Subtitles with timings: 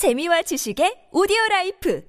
[0.00, 2.02] 재미와 지식의 오디오 life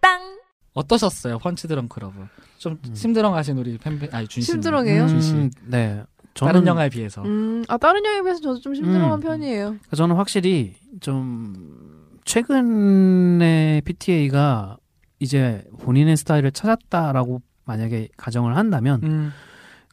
[0.00, 0.40] 팟빵
[0.74, 1.38] 어떠셨어요?
[1.38, 2.26] 펀치 드렁크 러브.
[2.58, 4.50] 좀 심드렁하신 우리 팬 아니 준씨.
[4.50, 5.06] 심드렁해요?
[5.06, 5.32] 준씨.
[5.34, 6.02] 음, 네.
[6.34, 7.22] 저는 다른 영화에 비해서.
[7.22, 9.20] 음, 아 다른 영화에 비해서 저도 좀 심드렁한 음.
[9.20, 9.76] 편이에요.
[9.94, 14.78] 저는 확실히 좀 최근에 PTA가
[15.20, 19.32] 이제 본인의 스타일을 찾았다라고 만약에 가정을 한다면 음.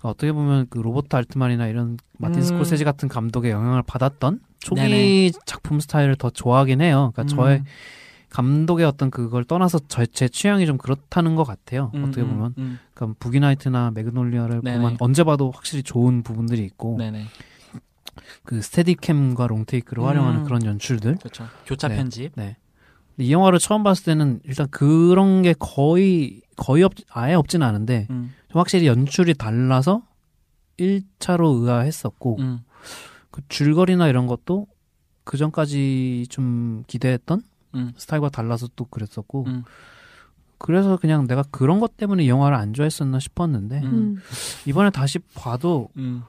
[0.02, 2.44] 어떻게 보면 그 로버트 알트만이나 이런 마틴 음.
[2.44, 5.32] 스코세지 같은 감독의 영향을 받았던 초기 네네.
[5.46, 7.12] 작품 스타일을 더 좋아하긴 해요.
[7.14, 7.66] 그러니까 저의 음.
[8.30, 11.92] 감독의 어떤 그걸 떠나서 저, 제 취향이 좀 그렇다는 것 같아요.
[11.96, 12.80] 음, 어떻게 음, 보면 음.
[12.94, 14.78] 그러니까 부기나이트나 매그놀리아를 네네.
[14.78, 17.26] 보면 언제 봐도 확실히 좋은 부분들이 있고 네네.
[18.44, 20.08] 그 스테디캠과 롱테이크를 음.
[20.08, 21.18] 활용하는 그런 연출들.
[21.18, 21.46] 그렇죠.
[21.66, 21.96] 교차 네.
[21.96, 22.32] 편집.
[22.36, 22.58] 네.
[23.16, 28.08] 근데 이 영화를 처음 봤을 때는 일단 그런 게 거의 거의 없 아예 없진 않은데
[28.10, 28.34] 음.
[28.52, 30.04] 좀 확실히 연출이 달라서
[30.80, 32.60] 1차로 의아했었고 음.
[33.38, 34.66] 그 줄거리나 이런 것도
[35.24, 37.44] 그 전까지 좀 기대했던
[37.76, 37.94] 음.
[37.96, 39.64] 스타일과 달라서 또 그랬었고 음.
[40.58, 43.86] 그래서 그냥 내가 그런 것 때문에 이 영화를 안 좋아했었나 싶었는데 음.
[43.86, 44.22] 음.
[44.66, 46.24] 이번에 다시 봐도 음.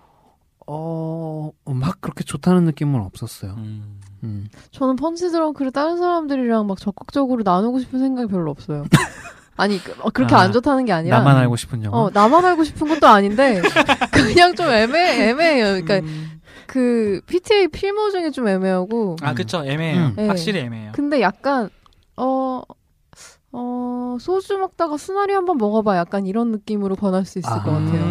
[0.66, 3.54] 어막 그렇게 좋다는 느낌은 없었어요.
[3.56, 4.00] 음.
[4.24, 4.48] 음.
[4.70, 8.84] 저는 펀치 드렁크를 다른 사람들이랑 막 적극적으로 나누고 싶은 생각이 별로 없어요.
[9.56, 11.96] 아니 그, 어, 그렇게 아, 안 좋다는 게 아니라 나만 알고 싶은 영화.
[11.96, 13.62] 어 나만 알고 싶은 것도 아닌데
[14.12, 15.82] 그냥 좀 애매 애매해요.
[15.82, 16.37] 그러니까 음.
[16.68, 19.64] 그 PTA 필모 중에 좀 애매하고 아, 그쵸.
[19.64, 20.06] 애매해요.
[20.08, 20.12] 음.
[20.16, 20.26] 네.
[20.28, 20.92] 확실히 애매해요.
[20.94, 21.70] 근데 약간
[22.16, 22.62] 어.
[23.50, 25.96] 어, 소주 먹다가 스나리 한번 먹어봐.
[25.96, 27.62] 약간 이런 느낌으로 권할 수 있을 아.
[27.62, 28.04] 것 같아요.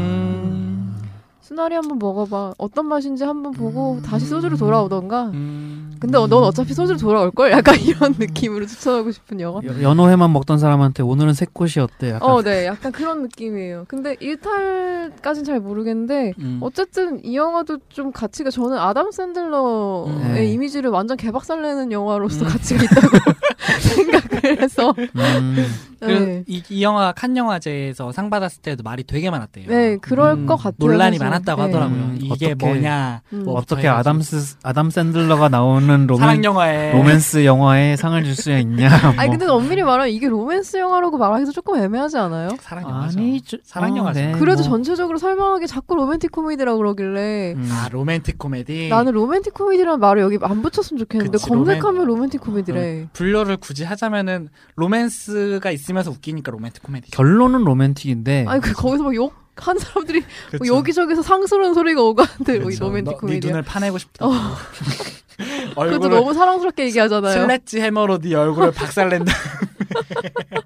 [1.47, 1.57] 음.
[1.57, 2.53] 스나리 한번 먹어봐.
[2.57, 4.01] 어떤 맛인지 한번 보고 음.
[4.01, 5.27] 다시 소주로 돌아오던가.
[5.33, 5.95] 음.
[5.99, 7.51] 근데 넌 어차피 소주로 돌아올 걸?
[7.51, 9.61] 약간 이런 느낌으로 추천하고 싶은 영화.
[9.65, 12.11] 여- 연어회만 먹던 사람한테 오늘은 새꽃이 어때?
[12.11, 12.65] 약간 어, 네.
[12.67, 13.85] 약간 그런 느낌이에요.
[13.87, 16.59] 근데 일탈까진 잘 모르겠는데, 음.
[16.61, 20.31] 어쨌든 이 영화도 좀 가치가, 저는 아담 샌들러의 음.
[20.35, 20.45] 네.
[20.47, 22.49] 이미지를 완전 개박살내는 영화로서 음.
[22.49, 23.07] 가치가 있다고
[23.79, 24.93] 생각 을 해서.
[25.15, 25.65] 음,
[25.99, 26.43] 네.
[26.47, 29.65] 이, 이 영화 칸 영화제에서 상 받았을 때도 말이 되게 많았대요.
[29.67, 30.73] 네, 그럴 음, 것 같아요.
[30.77, 31.25] 논란이 사실.
[31.29, 31.65] 많았다고 네.
[31.67, 31.97] 하더라고요.
[31.99, 33.21] 음, 이게 어떻게- 뭐냐.
[33.33, 33.43] 음.
[33.45, 33.87] 뭐 어떻게.
[33.87, 38.87] 아담스 아담 샌들러가 나오는 로맨 사랑 영화에 로맨스 영화에 상을 줄 수 있냐?
[39.17, 39.37] 아니, 뭐.
[39.37, 42.49] 근데 엄밀히 말하면 이게 로맨스 영화라고 말하기도 조금 애매하지 않아요?
[42.59, 43.19] 사랑 영화죠.
[43.19, 44.19] 아니 저- 사랑 어, 영화죠.
[44.19, 44.69] 네, 그래도 뭐.
[44.69, 47.69] 전체적으로 설명하기 자꾸 로맨틱 코미디라고 그러길래, 음.
[47.71, 48.89] 아 로맨틱 코미디.
[48.89, 53.07] 나는 로맨틱 코미디라는 말을 여기 안 붙였으면 좋겠는데, 그치, 검색하면 로맨틱 코미디래.
[53.13, 54.36] 분류를 굳이 하자면은
[54.75, 57.11] 로맨스가 있으면서 웃기니까 로맨틱 코미디.
[57.11, 60.23] 결론은 로맨틱인데 아니 그 거기서 막 욕 한 사람들이.
[60.59, 62.85] 뭐 여기저기서 상스러운 소리가 오고 하는데 뭐이 그쵸.
[62.85, 63.39] 로맨틱 너- 네.
[63.43, 64.27] 눈을 파내고 싶다.
[64.27, 64.31] 어.
[65.75, 67.33] 그것도 너무 사랑스럽게 얘기하잖아요.
[67.33, 69.31] sledge 해머로 네 얼굴을 박살낸다.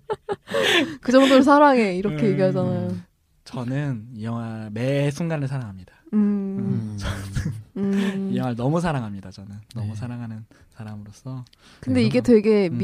[1.01, 2.29] 그 정도로 사랑해 이렇게 음.
[2.31, 2.95] 얘기하잖아요.
[3.45, 5.93] 저는 이 영화 매 순간을 사랑합니다.
[6.13, 6.19] 음.
[6.59, 6.97] 음.
[8.41, 9.31] 영화를 너무 사랑합니다.
[9.31, 9.95] 저는 너무 네.
[9.95, 11.45] 사랑하는 사람으로서.
[11.79, 12.77] 근데 이게 되게 음.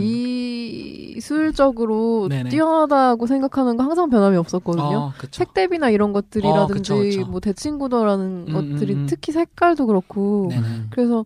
[1.15, 2.49] 미술적으로 네네.
[2.49, 4.97] 뛰어나다고 생각하는 거 항상 변함이 없었거든요.
[4.97, 5.43] 어, 그쵸.
[5.43, 7.25] 색대비나 이런 것들이라든지 어, 그쵸, 그쵸.
[7.29, 9.05] 뭐 대친구도라는 음, 것들이 음, 음.
[9.07, 10.87] 특히 색깔도 그렇고 네네.
[10.89, 11.25] 그래서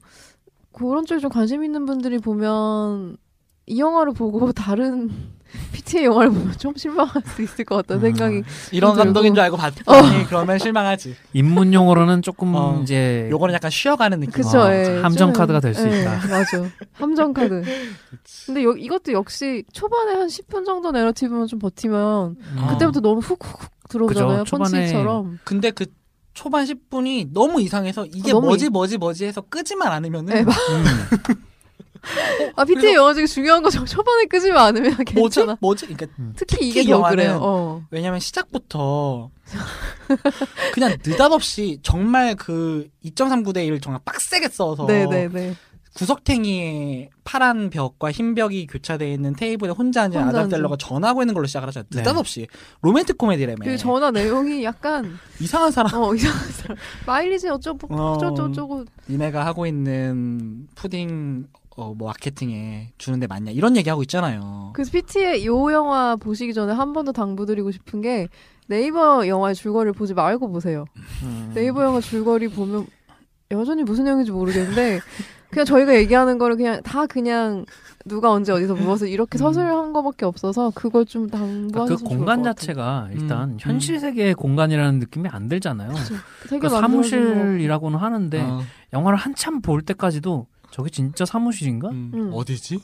[0.72, 3.18] 그런 쪽에 좀 관심 있는 분들이 보면
[3.72, 5.10] 이 영화를 보고 다른
[5.74, 8.16] PTA 영화를 보면 좀 실망할 수 있을 것 같다는 음.
[8.16, 9.04] 생각이 이런 들고.
[9.04, 11.16] 감독인 줄 알고 봤더니 그러면 실망하지.
[11.34, 14.32] 입문 용어로는 조금 어, 이제 요거는 약간 쉬어가는 느낌.
[14.34, 15.00] 그쵸, 어, 예.
[15.02, 16.28] 함정 좀, 카드가 될수 예, 있다.
[16.28, 16.70] 맞아.
[16.94, 17.64] 함정 카드.
[18.46, 22.68] 근데 여, 이것도 역시 초반에 한 10분 정도 내러티브만 좀 버티면 어.
[22.70, 24.44] 그때부터 너무 훅훅훅 들어오잖아요.
[24.46, 25.40] 펀치처럼.
[25.44, 25.86] 근데 그
[26.34, 30.46] 초반 10분이 너무 이상해서 이게 아, 너무 뭐지 뭐지 뭐지 해서 끄지만 않으면은
[32.04, 32.54] 네, 맞- 음.
[32.56, 35.58] 아, PTA 영화 중에 중요한 거 저- 초반에 끄지만 않으면 뭐지 괜찮아.
[35.62, 37.40] 뭐지 그러니까 특히 이게 특히 더 영화는 그래요.
[37.42, 37.84] 어.
[37.92, 39.30] 왜냐면 시작부터
[40.74, 45.56] 그냥 느닷없이 정말 그 2.39대 1을 정말 빡세게 써서 네네네.
[45.94, 50.50] 구석탱이의 파란 벽과 흰 벽이 교차되어 있는 테이블에 혼자 앉은 아담.
[50.50, 51.88] 셀러가 전화하고 있는 걸로 시작을 하잖아요.
[51.92, 51.98] 네.
[52.00, 52.48] 느닷없이
[52.82, 53.66] 로맨틱 코미디라며.
[53.66, 56.02] 그 전화 내용이 약간 이상한 사람.
[56.02, 58.18] 어 이상한 사람 마일리지 어쩌고 어.
[58.18, 64.72] 저쩌고 니네가 하고 있는 푸딩 어, 뭐 마케팅에 주는데 맞냐 이런 얘기 하고 있잖아요.
[64.74, 68.28] 그래서 PT의 요 영화 보시기 전에 한 번 더 당부드리고 싶은 게
[68.68, 70.86] 네이버 영화의 줄거리를 보지 말고 보세요.
[71.24, 71.52] 음.
[71.56, 72.86] 네이버 영화 줄거리 보면
[73.52, 75.00] 여전히 무슨 내용인지 모르겠는데
[75.50, 77.66] 그냥 저희가 얘기하는 거를 그냥 다 그냥
[78.06, 79.40] 누가 언제 어디서 무엇을 이렇게 음.
[79.40, 82.54] 서술한 거밖에 없어서 그걸 좀그 당부하셨으면 좋을 공간 것 같아요.
[82.54, 83.58] 자체가 일단 음.
[83.60, 85.92] 현실 세계의 공간이라는 느낌이 안 들잖아요.
[86.62, 88.62] 그 사무실이라고는 하는데 어,
[88.94, 91.90] 영화를 한참 볼 때까지도 저게 진짜 사무실인가?
[91.90, 92.32] 음, 음.
[92.34, 92.80] 어디지?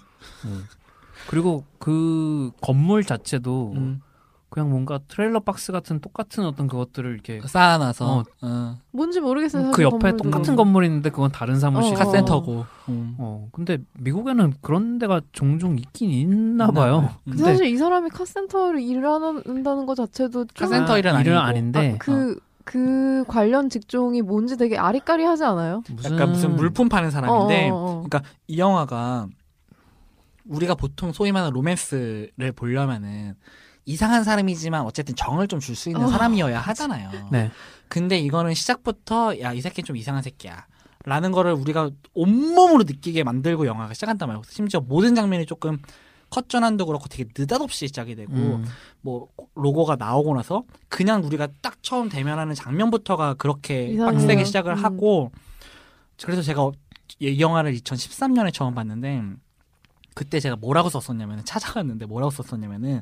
[1.29, 4.01] 그리고 그 건물 자체도 음.
[4.49, 8.23] 그냥 뭔가 트레일러 박스 같은 똑같은 어떤 그것들을 이렇게 쌓아놔서 어.
[8.41, 8.77] 어.
[8.91, 9.63] 뭔지 모르겠어요.
[9.63, 10.23] 그 사실 옆에 건물도.
[10.23, 11.93] 똑같은 건물이 있는데 그건 다른 사무실.
[11.93, 11.97] 어.
[11.97, 12.65] 카센터고.
[12.87, 13.15] 음.
[13.17, 17.13] 어, 근데 미국에는 그런 데가 종종 있긴 있나 봐요.
[17.25, 17.31] 음.
[17.31, 21.45] 근데 사실 이 사람이 카센터를 일한다는 것 자체도 좀 카센터 일은 일은 아니고.
[21.45, 25.83] 아닌데 아, 그, 그 관련 직종이 뭔지 되게 아리까리하지 않아요?
[25.89, 28.03] 무슨 약간 무슨 물품 파는 사람인데 어, 어, 어.
[28.09, 29.27] 그러니까 이 영화가
[30.45, 33.35] 우리가 보통 소위 말하는 로맨스를 보려면은
[33.85, 36.07] 이상한 사람이지만 어쨌든 정을 좀 줄 수 있는 어.
[36.09, 37.09] 사람이어야 하잖아요.
[37.31, 37.51] 네.
[37.87, 40.65] 근데 이거는 시작부터 야 이 새끼 좀 이상한 새끼야.
[41.05, 44.41] 라는 거를 우리가 온몸으로 느끼게 만들고 영화가 시작한단 말이에요.
[44.49, 45.77] 심지어 모든 장면이 조금
[46.29, 48.65] 컷 전환도 그렇고 되게 느닷없이 시작이 되고 음.
[49.01, 54.13] 뭐 로고가 나오고 나서 그냥 우리가 딱 처음 대면하는 장면부터가 그렇게 이상해요.
[54.13, 54.83] 빡세게 시작을 음.
[54.83, 55.31] 하고
[56.21, 56.71] 그래서 제가
[57.19, 59.23] 이 영화를 2013년에 처음 봤는데
[60.13, 63.01] 그때 제가 뭐라고 썼었냐면 찾아갔는데 뭐라고 썼었냐면은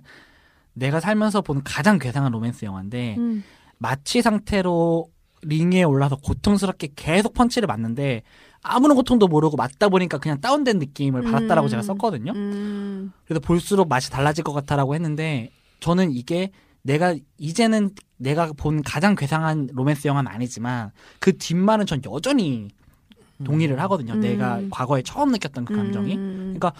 [0.73, 3.43] 내가 살면서 본 가장 괴상한 로맨스 영화인데 음.
[3.77, 5.07] 마취 상태로
[5.41, 8.23] 링에 올라서 고통스럽게 계속 펀치를 맞는데
[8.65, 11.69] 아무런 고통도 모르고 맞다 보니까 그냥 다운된 느낌을 받았다라고 음.
[11.69, 12.31] 제가 썼거든요.
[12.35, 13.11] 음.
[13.25, 16.51] 그래서 볼수록 맛이 달라질 것 같다라고 했는데 저는 이게
[16.81, 22.69] 내가 이제는 내가 본 가장 괴상한 로맨스 영화는 아니지만 그 뒷말은 전 여전히
[23.43, 24.13] 동의를 하거든요.
[24.13, 24.19] 음.
[24.21, 26.55] 내가 과거에 처음 느꼈던 그 감정이 음.
[26.57, 26.73] 그러니까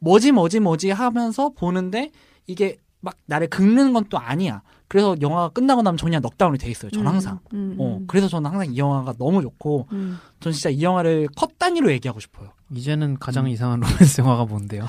[0.00, 2.10] 뭐지 뭐지 뭐지 하면서 보는데
[2.46, 4.62] 이게 막 나를 긁는 건 또 아니야.
[4.92, 6.90] 그래서 영화가 끝나고 나면 저 그냥 넉다운이 돼 있어요.
[6.90, 7.38] 전 항상.
[7.54, 7.76] 음.
[7.78, 10.18] 어, 그래서 저는 항상 이 영화가 너무 좋고 음.
[10.38, 12.50] 전 진짜 이 영화를 컷 단위로 얘기하고 싶어요.
[12.74, 13.48] 이제는 가장 음.
[13.48, 14.86] 이상한 로맨스 영화가 뭔데요?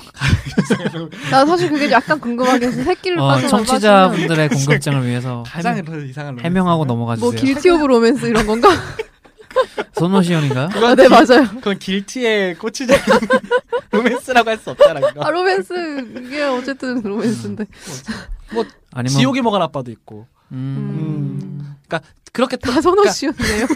[1.32, 6.34] 나 사실 그게 약간 궁금하게 해서 새끼를 어, 빠져 청취자분들의 궁금증을 위해서 가장 해명- 이상한
[6.34, 6.84] 로맨스 해명하고?
[6.84, 7.54] 넘어가 뭐 주세요.
[7.54, 8.68] 길티 오브 로맨스 이런 건가?
[9.96, 10.68] 손오시연인가요?
[10.86, 11.48] 아, 네 맞아요.
[11.56, 13.20] 그건 길티에 꽂히지 않은
[13.92, 15.00] 로맨스라고 할 수 없잖아.
[15.20, 17.66] 아 로맨스 이게 어쨌든 로맨스인데.
[18.94, 21.76] 아니면 지옥이 먹은 아빠도 있고 음.
[22.32, 23.68] 그렇게 또다 선호 씨였네요.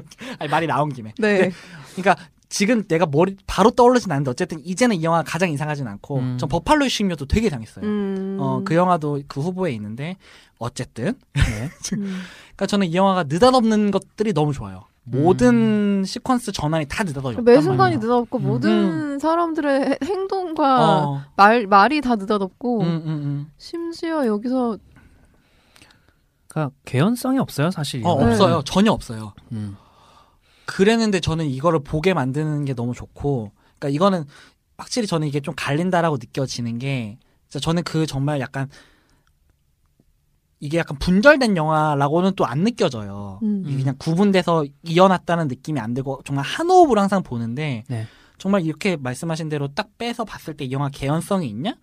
[0.40, 1.52] 아니, 말이 나온 김에 네.
[1.94, 2.16] 그러니까
[2.48, 6.38] 지금 내가 머리 바로 떠오르진 않는데 어쨌든 이제는 이 영화가 가장 이상하진 않고 음.
[6.38, 7.84] 전 버팔로의 쉼녀도 되게 이상했어요.
[7.84, 8.38] 음.
[8.40, 10.16] 어, 그 영화도 그 후보에 있는데
[10.58, 11.70] 어쨌든 네.
[11.94, 12.22] 음.
[12.56, 14.84] 그러니까 저는 이 영화가 느닷없는 것들이 너무 좋아요.
[15.08, 17.96] 모든 시퀀스 전환이 다 느닷없이 매 순간이.
[17.98, 21.22] 느닷없고 모든 사람들의 해- 행동과 어.
[21.36, 23.50] 말 말이 다 느닷없고 음, 음, 음.
[23.56, 24.78] 심지어 여기서
[26.48, 28.02] 그러니까 개연성이 없어요, 사실.
[28.04, 28.24] 어, 네.
[28.32, 28.62] 없어요.
[28.64, 29.32] 전혀 없어요.
[29.52, 29.76] 음.
[30.64, 34.24] 그랬는데 저는 이거를 보게 만드는 게 너무 좋고, 그러니까 이거는
[34.78, 37.18] 확실히 저는 이게 좀 갈린다라고 느껴지는 게,
[37.60, 38.68] 저는 그 정말 약간
[40.60, 43.40] 이게 약간 분절된 영화라고는 또 안 느껴져요.
[43.42, 43.62] 음.
[43.66, 48.06] 이게 그냥 구분돼서 이어놨다는 느낌이 안 들고 정말 한 호흡으로 항상 보는데 네.
[48.38, 51.74] 정말 이렇게 말씀하신 대로 딱 빼서 봤을 때 이 영화 개연성이 있냐?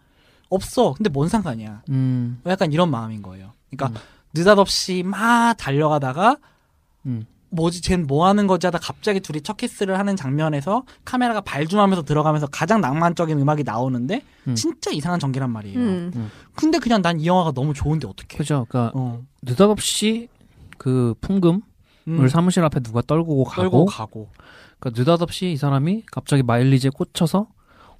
[0.49, 0.93] 없어.
[0.93, 1.83] 근데 뭔 상관이야.
[1.89, 2.41] 음.
[2.45, 3.51] 약간 이런 마음인 거예요.
[3.71, 4.03] 그러니까 음.
[4.35, 6.37] 느닷없이 막 달려가다가
[7.05, 7.25] 음.
[7.53, 12.47] 뭐지 쟨 뭐 하는 거지 하다 갑자기 둘이 첫 키스를 하는 장면에서 카메라가 발줌하면서 들어가면서
[12.47, 14.55] 가장 낭만적인 음악이 나오는데 음.
[14.55, 15.77] 진짜 이상한 전개란 말이에요.
[15.79, 16.31] 음.
[16.55, 18.37] 근데 그냥 난 이 영화가 너무 좋은데 어떡해.
[18.37, 18.65] 그죠.
[18.69, 19.21] 그러니까 어.
[19.43, 20.27] 느닷없이
[20.77, 21.61] 그 풍금을
[22.07, 24.29] 음, 사무실 앞에 누가 떨구고 가고, 떨고 가고.
[24.79, 27.47] 그러니까 느닷없이 이 사람이 갑자기 마일리지에 꽂혀서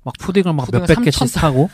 [0.04, 1.70] 막 푸딩을 막 몇백 개씩 3천 사고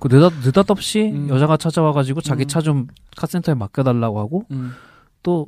[0.00, 1.28] 그 느닷 느닷없이 음.
[1.28, 2.48] 여자가 찾아와가지고 자기 음.
[2.48, 2.86] 차좀
[3.16, 4.72] 카센터에 맡겨달라고 하고 음,
[5.22, 5.46] 또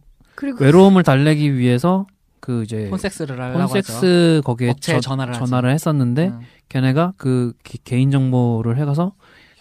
[0.59, 2.07] 외로움을 달래기 위해서
[2.41, 3.73] 그 이제 폰섹스를 하려고 하죠.
[3.73, 5.35] 폰섹스 거기에 업체에 저- 전화를.
[5.35, 9.13] 전화를 했었는데 음, 걔네가 그 기- 개인 정보를 해가서.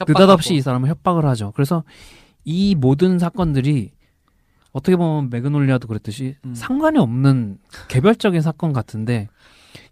[0.08, 1.52] 느닷없이 이 사람을 협박을 하죠.
[1.56, 1.84] 그래서
[2.44, 3.92] 이 모든 사건들이
[4.72, 6.56] 어떻게 보면 매그놀리아도 그랬듯이 음.
[6.56, 9.28] 상관이 없는 개별적인 사건 같은데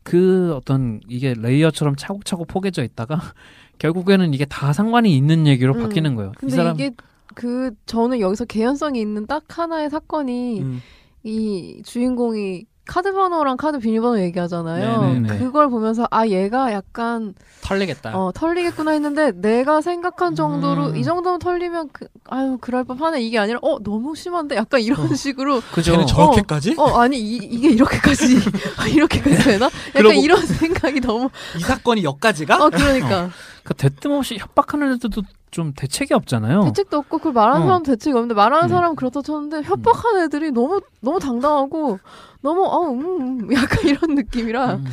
[0.01, 3.19] 그 어떤 이게 layer처럼 차곡차곡 포개져 있다가
[3.77, 5.83] 결국에는 이게 다 상관이 있는 얘기로 음.
[5.83, 6.31] 바뀌는 거예요.
[6.31, 6.91] 이 근데 사람 이게
[7.36, 10.81] 그 저는 여기서 개연성이 있는 딱 하나의 사건이 음,
[11.24, 15.01] 이 주인공이 카드 번호랑 카드 비밀번호 얘기하잖아요.
[15.03, 15.38] 네네네.
[15.38, 18.17] 그걸 보면서 아 얘가 약간 털리겠다.
[18.17, 20.95] 어, 털리겠구나 했는데 내가 생각한 정도로 음.
[20.95, 25.62] 이 정도면 털리면 그, 아유 그럴 법하네 이게 아니라 어 너무 심한데 약간 이런 식으로
[25.71, 25.91] 그죠.
[25.91, 26.75] 쟤는 저렇게까지?
[26.79, 28.38] 어 아니 이, 이게 이렇게까지
[28.79, 29.65] 아, 이렇게까지 되나?
[29.65, 32.55] 약간 그러고- 이런 생각이 너무 이 사건이 여기까지가?
[32.65, 33.29] 어 그러니까
[33.63, 36.63] 그 대뜸 없이 협박하는 애들도 좀 대책이 없잖아요.
[36.65, 37.65] 대책도 없고 그걸 말하는 어.
[37.65, 38.69] 사람도 대책이 없는데 말하는 음.
[38.69, 41.99] 사람은 그렇다 쳤는데 협박하는 애들이 너무 너무 당당하고
[42.41, 44.85] 너무 어 음, 음, 약간 이런 느낌이라 음.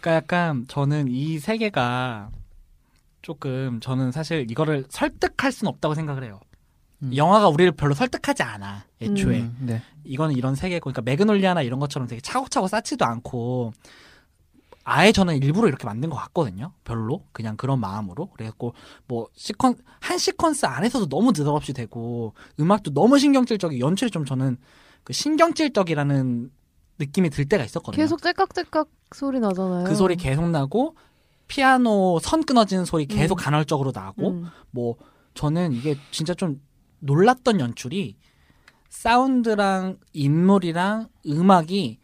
[0.00, 2.30] 그러니까 약간 저는 이 세계가
[3.22, 6.40] 조금 저는 사실 이거를 설득할 수는 없다고 생각을 해요.
[7.02, 7.16] 음.
[7.16, 8.84] 영화가 우리를 별로 설득하지 않아.
[9.00, 9.82] 애초에 음, 네.
[10.04, 13.72] 이거는 이런 세계고, 그러니까 매그놀리아나 이런 것처럼 되게 차곡차곡 쌓지도 않고
[14.84, 16.72] 아예 저는 일부러 이렇게 만든 것 같거든요.
[16.84, 18.74] 별로 그냥 그런 마음으로 그래갖고
[19.06, 24.56] 뭐 시퀀 한 시퀀스 안에서도 너무 느닷없이 되고 음악도 너무 신경질적이 연출이 좀 저는
[25.04, 26.50] 그 신경질적이라는
[26.98, 28.02] 느낌이 들 때가 있었거든요.
[28.02, 29.84] 계속 째깍째깍 소리 나잖아요.
[29.84, 30.96] 그 소리 계속 나고
[31.48, 33.42] 피아노 선 끊어지는 소리 계속 음.
[33.42, 34.46] 간헐적으로 나고 음.
[34.70, 34.96] 뭐
[35.34, 36.60] 저는 이게 진짜 좀
[37.00, 38.16] 놀랐던 연출이
[38.88, 42.01] 사운드랑 인물이랑 음악이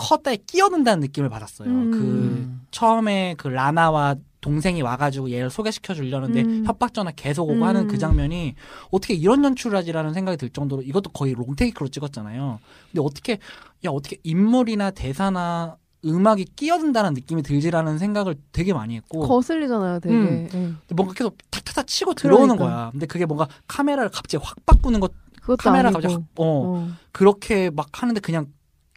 [0.00, 1.68] 컷에 끼어든다는 느낌을 받았어요.
[1.68, 1.90] 음.
[1.90, 6.64] 그 처음에 그 라나와 동생이 와가지고 얘를 소개시켜 주려는데 음.
[6.66, 7.62] 협박 전화 계속 오고 음.
[7.62, 8.54] 하는 그 장면이
[8.90, 12.58] 어떻게 이런 연출을 하지라는 생각이 들 정도로 이것도 거의 롱테이크로 찍었잖아요.
[12.90, 13.38] 근데 어떻게
[13.84, 15.76] 야 어떻게 인물이나 대사나
[16.06, 20.14] 음악이 끼어든다는 느낌이 들지라는 생각을 되게 많이 했고 거슬리잖아요, 되게.
[20.14, 20.48] 음.
[20.54, 20.94] 예.
[20.94, 22.64] 뭔가 계속 탁탁탁 치고 들어오는 그러니까.
[22.64, 22.90] 거야.
[22.92, 25.12] 근데 그게 뭔가 카메라를 갑자기 확 바꾸는 것
[25.58, 26.00] 카메라 아니고.
[26.00, 26.44] 갑자기 확, 어,
[26.78, 26.88] 어.
[27.12, 28.46] 그렇게 막 하는데 그냥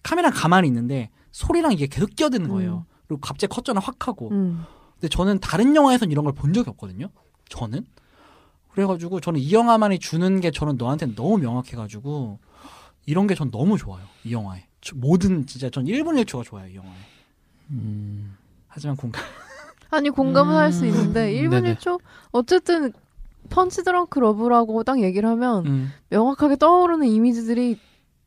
[0.04, 2.86] 카메라 가만히 있는데 소리랑 이게 계속 끼어드는 거예요.
[2.88, 2.94] 음.
[3.08, 4.30] 그리고 갑자기 컷 전화 확 하고.
[4.32, 4.66] 음.
[5.00, 7.10] 근데 저는 다른 영화에선 이런 걸 본 적이 없거든요.
[7.50, 7.86] 저는.
[8.72, 12.40] 그래가지고 저는 이 영화만이 주는 게 저는 너한테는 너무 명확해가지고
[13.06, 14.04] 이런 게 전 너무 좋아요.
[14.24, 14.66] 이 영화에.
[14.82, 16.68] 저- 모든 진짜 전 1분 1초가 좋아요.
[16.68, 16.94] 이 영화에.
[17.72, 18.36] 음.
[18.68, 19.22] 하지만 공감.
[19.92, 20.90] 아니 공감은 할수 음.
[20.90, 21.76] 있는데 1분 네네.
[21.76, 22.00] 1초
[22.32, 22.92] 어쨌든
[23.50, 25.92] 펀치 드렁크 러브라고 딱 얘기를 하면 음.
[26.10, 27.78] 명확하게 떠오르는 이미지들이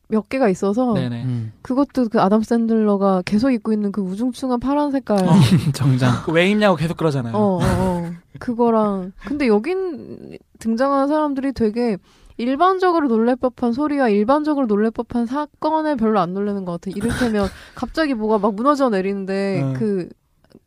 [0.09, 1.23] 몇 개가 있어서 네네.
[1.23, 1.51] 음.
[1.61, 5.31] 그것도 그 아담 샌들러가 계속 입고 있는 그 우중충한 파란 색깔 어.
[5.73, 6.23] 정장.
[6.23, 7.35] 그왜 입냐고 계속 그러잖아요.
[7.35, 8.11] 어, 어, 어.
[8.39, 11.97] 그거랑 근데 여긴 등장하는 사람들이 되게
[12.37, 16.95] 일반적으로 놀랄 법한 소리와 일반적으로 놀랄 법한 사건에 별로 안 놀라는 것 같아.
[16.95, 19.73] 이를테면 갑자기 뭐가 막 무너져 내리는데 응.
[19.73, 20.07] 그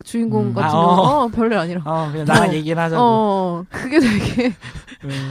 [0.04, 0.54] 주인공 음.
[0.54, 1.25] 같은 아, 경우 어.
[1.25, 1.82] 어, 별일 아니라.
[1.85, 2.52] 어, 그냥 나랑 어.
[2.52, 3.02] 얘기는 하자고.
[3.02, 4.49] 어, 그게 되게
[5.04, 5.30] 음.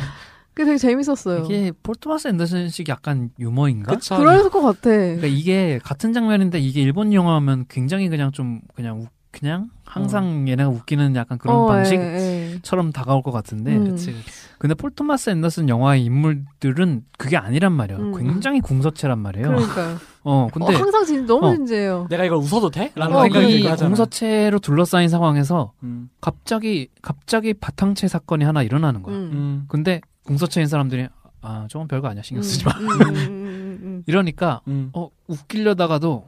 [0.60, 1.46] 그게 되게 재밌었어요.
[1.46, 3.94] 이게 폴토마스 앤더슨식 약간 유머인가?
[3.96, 4.18] 그쵸.
[4.18, 4.90] 그럴 것 같아.
[4.90, 10.70] 그러니까 이게 같은 장면인데 이게 일본 영화면 굉장히 그냥 좀 그냥 우- 그냥 항상 얘네가
[10.70, 12.92] 웃기는 약간 그런 어, 방식처럼 예, 예.
[12.92, 13.86] 다가올 것 같은데 음.
[13.92, 14.24] 그치, 그치.
[14.58, 18.02] 근데 폴 토마스 앤더슨 영화의 인물들은 그게 아니란 말이에요.
[18.02, 18.14] 음.
[18.18, 19.48] 굉장히 궁서체란 말이에요.
[19.48, 19.98] 그러니까요.
[20.24, 21.56] 어 근데 어, 항상 진, 너무 어.
[21.56, 22.08] 진지해요.
[22.10, 22.92] 내가 이걸 웃어도 돼?
[22.96, 23.78] 라는 어, 생각이 이 들고.
[23.78, 26.10] 공서체로 둘러싸인 상황에서 음.
[26.20, 29.16] 갑자기 갑자기 바탕체 사건이 하나 일어나는 거야.
[29.16, 29.22] 음.
[29.32, 29.66] 음.
[29.70, 31.08] 근데 공서체인 사람들이
[31.42, 32.72] 아 저건 별거 아니야 신경 쓰지 마.
[32.78, 34.04] 음, 음, 음, 음, 음.
[34.06, 34.90] 이러니까 음.
[34.94, 36.28] 어 웃기려다가도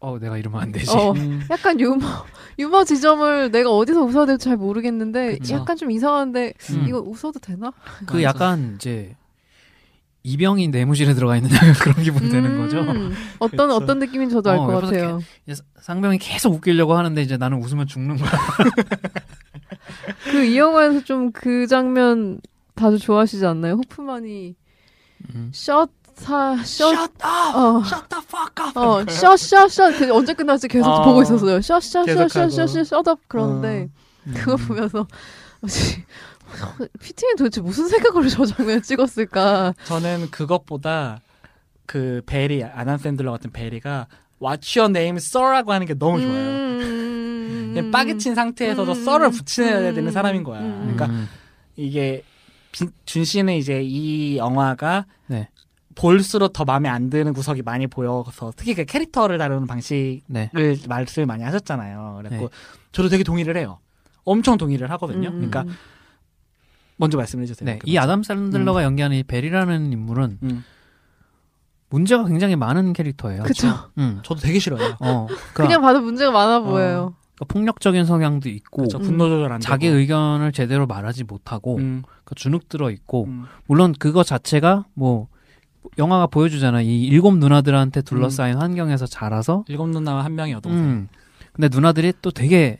[0.00, 0.90] 어 내가 이러면 안 되지.
[0.96, 1.42] 어, 음.
[1.50, 2.06] 약간 유머
[2.58, 5.56] 유머 지점을 내가 어디서 웃어야 될지 잘 모르겠는데 그쵸.
[5.56, 6.84] 약간 좀 이상한데 음.
[6.88, 7.72] 이거 웃어도 되나?
[8.06, 8.22] 그 맞아.
[8.22, 9.16] 약간 이제
[10.22, 11.48] 이병이 내무실에 들어가 있는
[11.80, 12.80] 그런 기분 되는 거죠.
[12.80, 13.74] 음, 어떤 그쵸.
[13.76, 15.20] 어떤 느낌인지 저도 알 어, 것 옆에서 같아요.
[15.46, 18.30] 이제 상병이 계속 웃기려고 하는데 이제 나는 웃으면 죽는 거야.
[20.30, 22.40] 그 이 영화에서 좀 그 장면
[22.80, 23.74] 다들 좋아하시지 않나요?
[23.74, 24.56] 호프만이
[25.34, 25.50] 음.
[25.52, 27.24] 샷 사, 샷, Shut up!
[27.24, 28.78] 어, Shut the fuck up!
[28.78, 29.90] 어, 샷, 샷, 샷.
[29.98, 31.02] 그 언제 끝날지 계속 어.
[31.04, 31.60] 보고 있었어요.
[31.62, 32.28] 샷, 샷, 계속하고.
[32.50, 33.88] 샷, 샷, 샷, 업 그러는데
[34.26, 34.34] 음.
[34.36, 35.06] 그거 보면서
[35.60, 36.04] 뭐지?
[37.00, 39.74] 피팅이 도대체 무슨 생각으로 저 장면을 찍었을까?
[39.84, 41.20] 저는 그것보다
[41.86, 44.06] 그 베리 아난 샌들러 같은 베리가
[44.40, 46.32] What's your name, sir라고 하는 게 너무 좋아요.
[46.32, 50.60] 음, 빠개친 상태에서도 음, 썰을 붙여야 되는 음, 사람인 거야.
[50.60, 50.80] 음.
[50.94, 51.28] 그러니까 음.
[51.76, 52.29] 이게 빈-
[53.04, 55.48] 준 씨는 이제 이 영화가 네.
[55.94, 60.50] 볼수록 더 마음에 안 드는 구석이 많이 보여서 특히 그 캐릭터를 다루는 방식을 네.
[60.88, 62.20] 말씀을 많이 하셨잖아요.
[62.22, 62.48] 그래고 네.
[62.92, 63.78] 저도 되게 동의를 해요.
[64.24, 65.28] 엄청 동의를 하거든요.
[65.28, 65.76] 음, 그러니까 음.
[66.96, 67.66] 먼저 말씀해 주세요.
[67.66, 67.78] 네.
[67.78, 67.98] 그 이.
[67.98, 70.64] 아담 샌들러가 연기하는 이 베리라는 인물은 음.
[71.88, 73.42] 문제가 굉장히 많은 캐릭터예요.
[73.42, 73.68] 그쵸.
[73.98, 74.20] 음.
[74.22, 74.96] 저도 되게 싫어요.
[75.00, 75.26] 어.
[75.26, 77.14] 그러니까, 그냥 봐도 문제가 많아 보여요.
[77.34, 78.98] 그러니까 폭력적인 성향도 있고 그렇죠.
[78.98, 79.02] 음.
[79.02, 79.98] 분노 조절 안 자기 되고.
[79.98, 83.46] 의견을 제대로 말하지 못하고 음, 그 주눅 들어 있고 음.
[83.66, 85.26] 물론 그거 자체가 뭐
[85.98, 86.80] 영화가 보여주잖아.
[86.80, 90.80] 이 일곱 누나들한테 둘러싸인 환경에서 자라서 일곱 누나와 한 명의 여동생.
[90.80, 91.08] 음.
[91.52, 92.78] 근데 누나들이 또 되게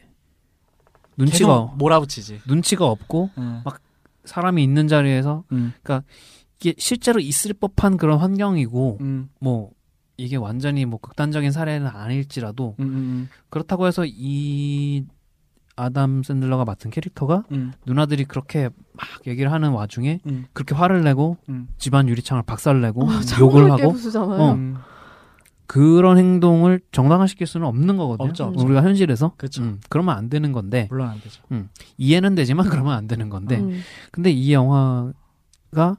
[1.16, 2.42] 눈치가 몰아붙이지.
[2.46, 3.62] 눈치가 없고 음.
[3.64, 3.80] 막
[4.24, 5.72] 사람이 있는 자리에서 음.
[6.60, 9.30] 이게 실제로 있을 법한 그런 환경이고 음.
[9.40, 9.72] 뭐
[10.16, 12.84] 이게 완전히 뭐 극단적인 사례는 아닐지라도 음.
[12.84, 13.28] 음.
[13.48, 15.04] 그렇다고 해서 이
[15.80, 17.72] 아담 샌들러가 맡은 캐릭터가 음.
[17.86, 20.46] 누나들이 그렇게 막 얘기를 하는 와중에 음.
[20.52, 21.68] 그렇게 화를 내고 음.
[21.78, 23.10] 집안 유리창을 박살내고 어,
[23.40, 23.94] 욕을 하고.
[24.18, 24.52] 어.
[24.52, 24.76] 음.
[25.66, 28.28] 그런 행동을 정당화시킬 수는 없는 거거든요.
[28.28, 28.64] 없죠, 없죠.
[28.64, 29.34] 우리가 현실에서.
[29.60, 31.42] 음, 그러면 안 되는 건데 물론 안 되죠.
[31.96, 33.80] 이해는 되지만 그러면 안 되는 건데 음.
[34.10, 35.96] 근데 이 영화가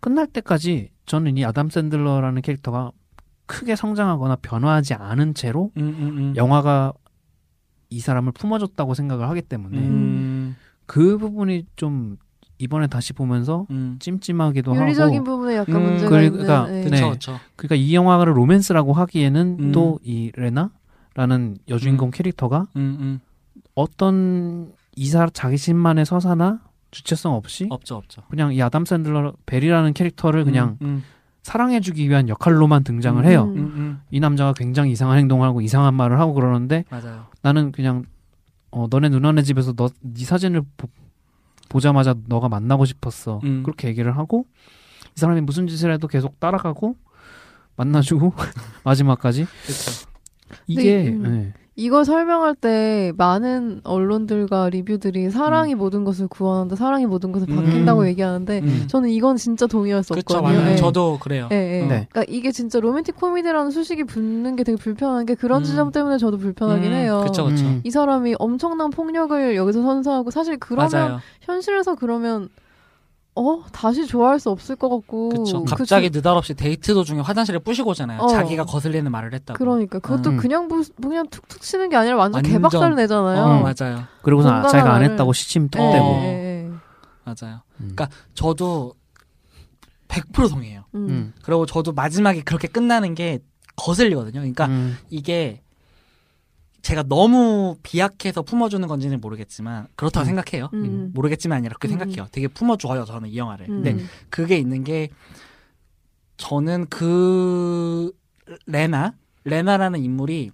[0.00, 2.92] 끝날 때까지 저는 이 아담 샌들러라는 캐릭터가
[3.46, 5.82] 크게 성장하거나 변화하지 않은 채로 음.
[5.82, 6.18] 음.
[6.18, 6.36] 음.
[6.36, 6.92] 영화가
[7.90, 10.56] 이 사람을 품어줬다고 생각을 하기 때문에 음.
[10.86, 12.16] 그 부분이 좀
[12.58, 13.96] 이번에 다시 보면서 음.
[14.00, 16.46] 찜찜하기도 윤리적인 하고 부분에 약간 음, 문제가 그리고- 있는.
[16.46, 16.84] 그러니까 예.
[16.84, 17.10] 그쵸, 네.
[17.10, 17.38] 그쵸.
[17.56, 19.72] 그러니까 이 영화를 로맨스라고 하기에는 음.
[19.72, 20.70] 또이 레나
[21.68, 23.20] 여주인공 캐릭터가 음, 음.
[23.74, 28.22] 어떤 이사 자기신만의 서사나 주체성 없이 없죠, 없죠.
[28.30, 31.02] 그냥 이 아담 샌들러 벨이라는 캐릭터를 그냥 음,
[31.42, 33.44] 사랑해주기 위한 역할로만 등장을 해요.
[33.44, 34.00] 음, 음, 음.
[34.10, 37.26] 이 남자가 굉장히 이상한 행동을 하고 이상한 말을 하고 그러는데 맞아요.
[37.42, 38.04] 나는 그냥
[38.70, 43.40] 어, 너네 누나네 집에서 너 네 사진을 보, 자마자 너가 만나고 싶었어.
[43.44, 43.62] 음.
[43.62, 44.46] 그렇게 얘기를 하고
[45.16, 46.96] 이 사람이 무슨 짓을 해도 계속 따라가고
[47.76, 48.32] 만나주고
[48.84, 49.46] 마지막까지.
[50.66, 51.22] 이게 음.
[51.22, 51.54] 네.
[51.80, 57.56] 이걸 설명할 때 많은 언론들과 리뷰들이 사랑이 모든 것을 구원한다, 사랑이 모든 것을 음.
[57.56, 58.84] 바뀐다고 얘기하는데 음.
[58.86, 60.58] 저는 이건 진짜 동의할 수 그렇죠, 없거든요.
[60.60, 60.72] 맞아요.
[60.72, 60.76] 예.
[60.76, 61.48] 저도 그래요.
[61.50, 61.86] 예, 예.
[61.86, 62.06] 네.
[62.10, 65.64] 그러니까 이게 진짜 로맨틱 코미디라는 수식이 붙는 게 되게 불편한 게 그런 음.
[65.64, 67.22] 지점 때문에 저도 불편하긴 음, 해요.
[67.26, 67.64] 그쵸, 그쵸.
[67.64, 67.80] 음.
[67.82, 71.20] 이 사람이 엄청난 폭력을 여기서 선사하고 사실 그러면 맞아요.
[71.40, 72.50] 현실에서 그러면
[73.40, 75.64] 어 다시 좋아할 수 없을 것 같고 그렇죠.
[75.64, 78.20] 그 갑자기 느닷없이 데이트 도중에 화장실에 부시고 오잖아요.
[78.20, 78.28] 어.
[78.28, 79.56] 자기가 거슬리는 말을 했다고.
[79.56, 80.36] 그러니까 그것도 음.
[80.36, 83.42] 그냥 부, 그냥 툭툭 치는 게 아니라 완전, 완전- 개박살 내잖아요.
[83.42, 84.04] 어, 맞아요.
[84.20, 86.26] 그리고서 아, 자기가 안안 했다고 시침 뚝 예, 대고 예,
[86.66, 86.70] 예.
[87.24, 87.62] 맞아요.
[87.80, 87.92] 음.
[87.94, 88.92] 그러니까 저도
[90.08, 90.84] 100% 동의해요.
[90.94, 91.06] 음.
[91.08, 91.32] 음.
[91.42, 93.38] 그리고 저도 마지막에 그렇게 끝나는 게
[93.76, 94.40] 거슬리거든요.
[94.40, 94.98] 그러니까 음.
[95.08, 95.62] 이게
[96.82, 100.26] 제가 너무 비약해서 품어주는 건지는 모르겠지만 그렇다고 음.
[100.26, 100.70] 생각해요.
[100.74, 101.10] 음.
[101.14, 101.98] 모르겠지만 아니라 그렇게 음.
[101.98, 102.28] 생각해요.
[102.32, 103.66] 되게 품어줘요 저는 이 영화를.
[103.68, 103.82] 음.
[103.82, 105.10] 근데 그게 있는 게
[106.36, 108.12] 저는 그
[108.66, 110.50] 레나 레나라는 인물이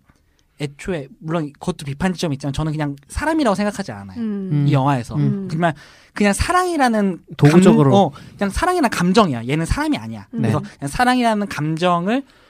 [0.60, 4.18] 애초에 물론 그것도 비판 지점이 있지만 저는 그냥 사람이라고 생각하지 않아요.
[4.18, 4.64] 음.
[4.66, 5.48] 이 영화에서 음.
[5.48, 5.72] 그냥
[6.14, 7.90] 그냥 사랑이라는 도구적으로.
[7.90, 9.46] 감, 어, 그냥 사랑이라는 감정이야.
[9.48, 10.26] 얘는 사람이 아니야.
[10.32, 10.40] 네.
[10.40, 12.45] 그래서 그냥 사랑이라는 감정을 음.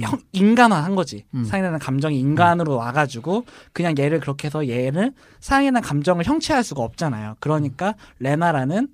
[0.00, 1.24] 형, 인간화한 거지.
[1.34, 1.44] 음.
[1.44, 7.36] 사랑이라는 감정이 인간으로 와가지고 그냥 얘를 그렇게 해서 얘를 사랑이라는 감정을 형체할 수가 없잖아요.
[7.40, 8.88] 그러니까 레나라는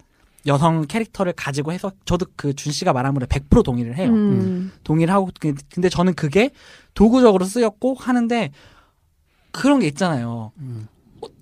[0.46, 4.10] 여성 캐릭터를 가지고 해서 저도 그 준 씨가 말한 거에 100% 동의를 해요.
[4.10, 4.72] 음.
[4.84, 6.50] 동의를 하고 그- 근데 저는 그게
[6.94, 8.50] 도구적으로 쓰였고 하는데
[9.52, 10.52] 그런 게 있잖아요.
[10.58, 10.86] 음.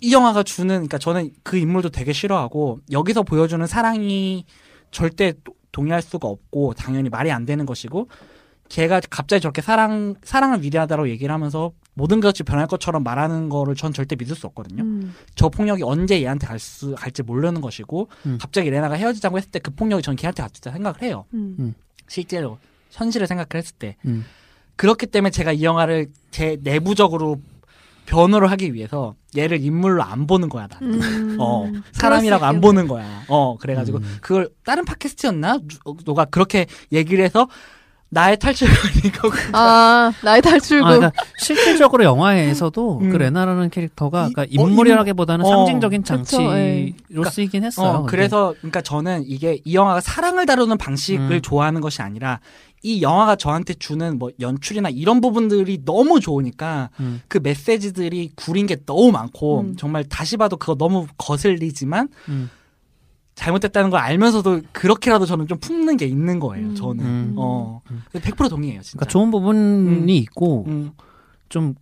[0.01, 4.45] 이 영화가 주는 그러니까 저는 그 인물도 되게 싫어하고 여기서 보여주는 사랑이
[4.91, 8.09] 절대 도- 동의할 수가 없고 당연히 말이 안 되는 것이고
[8.69, 13.93] 걔가 갑자기 저렇게 사랑 사랑을 위대하다고 얘기를 하면서 모든 것이 변할 것처럼 말하는 거를 전
[13.93, 14.83] 절대 믿을 수 없거든요.
[14.85, 15.15] 음.
[15.35, 18.39] 저 폭력이 언제 얘한테 갈 수 갈지 모르는 것이고 음.
[18.41, 21.25] 갑자기 레나가 헤어지자고 했을 때 그 폭력이 전 걔한테 갔을 때 생각을 해요.
[21.35, 21.75] 음.
[22.07, 22.59] 실제로
[22.91, 24.25] 현실을 생각을 했을 때 음.
[24.77, 27.41] 그렇기 때문에 제가 이 영화를 제 내부적으로
[28.07, 30.79] 변호를 하기 위해서 얘를 인물로 안 보는 거야 나.
[30.83, 31.37] 음.
[31.41, 32.61] 어 사람이라고 수 안.
[32.61, 33.25] 보는 거야.
[33.29, 34.17] 어 그래가지고 음.
[34.21, 37.49] 그걸 다른 팟캐스트였나 누- 누가 그렇게 얘기를 해서
[38.11, 40.87] 나의 탈출이거 아 나의 탈출구.
[40.87, 43.11] 아, 그러니까 실질적으로 영화에서도 음.
[43.11, 46.95] 그 레나라는 캐릭터가 이- 그러니까 어, 인물이라기보다는 어, 상징적인 그쵸, 장치로 예.
[47.31, 47.99] 쓰이긴 했어요.
[47.99, 48.07] 어.
[48.07, 51.43] 그래서 그러니까 저는 이게 이 영화가 사랑을 다루는 방식을 음.
[51.43, 52.41] 좋아하는 것이 아니라
[52.83, 57.21] 이 영화가 저한테 주는 뭐 연출이나 이런 부분들이 너무 좋으니까 음.
[57.29, 59.77] 그 메시지들이 구린 게 너무 많고 음.
[59.77, 62.51] 정말 다시 봐도 그거 너무 거슬리지만 음.
[63.39, 66.71] 잘못됐다는 걸 알면서도 그렇게라도 저는 좀 품는 게 있는 거예요.
[66.71, 66.75] 음.
[66.75, 67.35] 저는 음.
[67.37, 68.03] 어 음.
[68.13, 68.83] 100% 동의해요.
[68.83, 68.99] 진짜.
[68.99, 70.09] 그러니까 좋은 부분이 음.
[70.09, 70.91] 있고 음,
[71.49, 71.75] 좀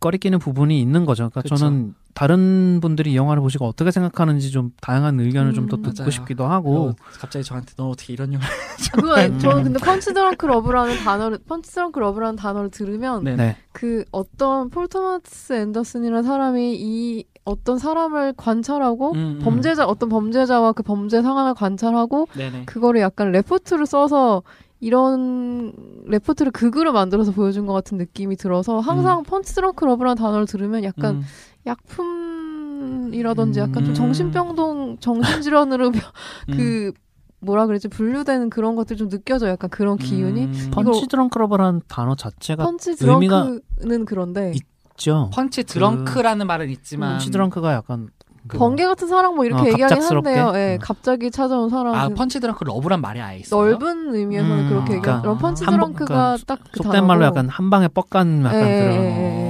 [0.00, 1.30] 꺼리끼는 부분이 있는 거죠.
[1.30, 1.56] 그러니까 그쵸.
[1.56, 5.82] 저는 다른 분들이 이 영화를 보시고 어떻게 생각하는지 좀 다양한 의견을 좀더 음.
[5.82, 6.10] 듣고 맞아요.
[6.10, 8.44] 싶기도 하고 그리고 갑자기 저한테 너 어떻게 이런 영화?
[8.44, 8.50] 아,
[8.94, 13.36] 그거 저는 근데 Punch Drunk Love라는 단어를 Punch Drunk Love라는 단어를 들으면 네.
[13.36, 13.56] 네.
[13.72, 19.38] 그 어떤 폴 토마스 앤더슨이라는 사람이 이 어떤 사람을 관찰하고 음, 음.
[19.42, 22.64] 범죄자 어떤 범죄자와 그 범죄 상황을 관찰하고 네네.
[22.64, 24.42] 그거를 약간 레포트를 써서
[24.80, 25.72] 이런
[26.06, 31.16] 레포트를 극으로 만들어서 보여준 것 같은 느낌이 들어서 항상 Punch Drunk Love라는 단어를 들으면 약간
[31.16, 31.22] 음.
[31.66, 33.84] 약품이라든지 약간 음.
[33.86, 35.92] 좀 정신병동 정신질환으로 음.
[36.56, 36.92] 그
[37.40, 40.70] 뭐라 그러지 분류되는 그런 것들 좀 느껴져 요 약간 그런 기운이 음.
[40.72, 44.52] Punch Drunk Love라는 단어 자체가 펀치 의미가 drunk는 그런데
[44.94, 45.30] 있- 있죠.
[45.34, 48.08] punch drunk라는 말은 있지만 punch drunk가 약간
[48.46, 50.30] 그 번개 같은 사랑 뭐 이렇게 어, 얘기하긴 갑작스럽게?
[50.34, 50.52] 한데요.
[50.60, 50.78] 예, 음.
[50.82, 53.70] 갑자기 찾아온 사랑 아 그 punch drunk love란 말이 아예 있어요.
[53.70, 55.38] 넓은 의미에서는 음, 그렇게 그러니까 얘기하죠.
[55.38, 57.06] 펀치 한 번- drunk가 그러니까 딱 그 속된 단어고.
[57.06, 58.94] 말로 약간 한 방에 뻑간 약간 예, 그런.
[58.96, 59.43] 예, 예.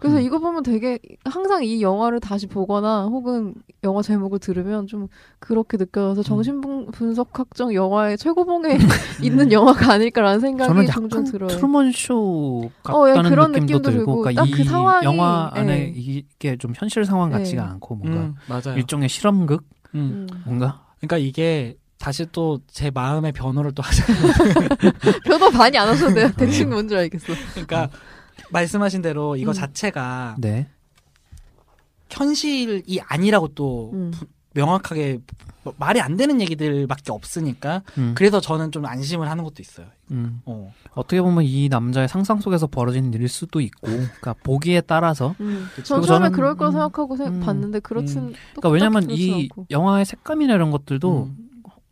[0.00, 0.02] 어.
[0.02, 0.22] 그래서 음.
[0.22, 5.08] 이거 보면 되게 항상 이 영화를 다시 보거나 혹은 영화 제목을 들으면 좀
[5.38, 5.80] 그렇게 음.
[5.80, 8.78] 느껴져서 정신분석학적 영화의 최고봉에
[9.22, 11.48] 있는 영화가 아닐까라는 생각이 저는 종종 약간 들어요.
[11.48, 15.04] Truman Show 어, 예, 같다는 그런 느낌도 느낌도 들고, 들고, 그러니까 딱 이 그 상황이,
[15.04, 15.92] 영화 안에 예.
[15.94, 17.66] 이게 좀 현실 상황 같지가 예.
[17.68, 18.78] 않고 뭔가 음, 맞아요.
[18.78, 20.26] 일종의 실험극 음.
[20.32, 20.42] 음.
[20.46, 24.04] 뭔가 그러니까 이게 다시 또 제 마음의 변호를 또 하자.
[25.26, 26.30] 표도 많이 안 하셔도 돼요.
[26.36, 27.26] 대충 뭔지 알겠어.
[27.52, 27.90] 그러니까
[28.52, 29.54] 말씀하신 대로 이거 음.
[29.54, 30.68] 자체가 네.
[32.10, 34.10] 현실이 아니라고 또 음.
[34.12, 35.20] 부- 명확하게
[35.62, 38.14] 뭐 말이 안 되는 얘기들밖에 없으니까 음.
[38.16, 39.86] 그래서 저는 좀 안심을 하는 것도 있어요.
[40.10, 40.40] 음.
[40.44, 40.72] 어.
[40.94, 45.36] 어떻게 보면 이 남자의 상상 속에서 벌어진 일일 수도 있고, 그러니까 보기에 따라서.
[45.40, 45.66] 음.
[45.84, 48.32] 전 처음에 저는- 그럴 거 음, 생각하고 생- 음, 봤는데 그렇진 음.
[48.54, 49.66] 또 그러니까 왜냐면 이 않고.
[49.70, 51.36] 영화의 색감이나 이런 것들도 음.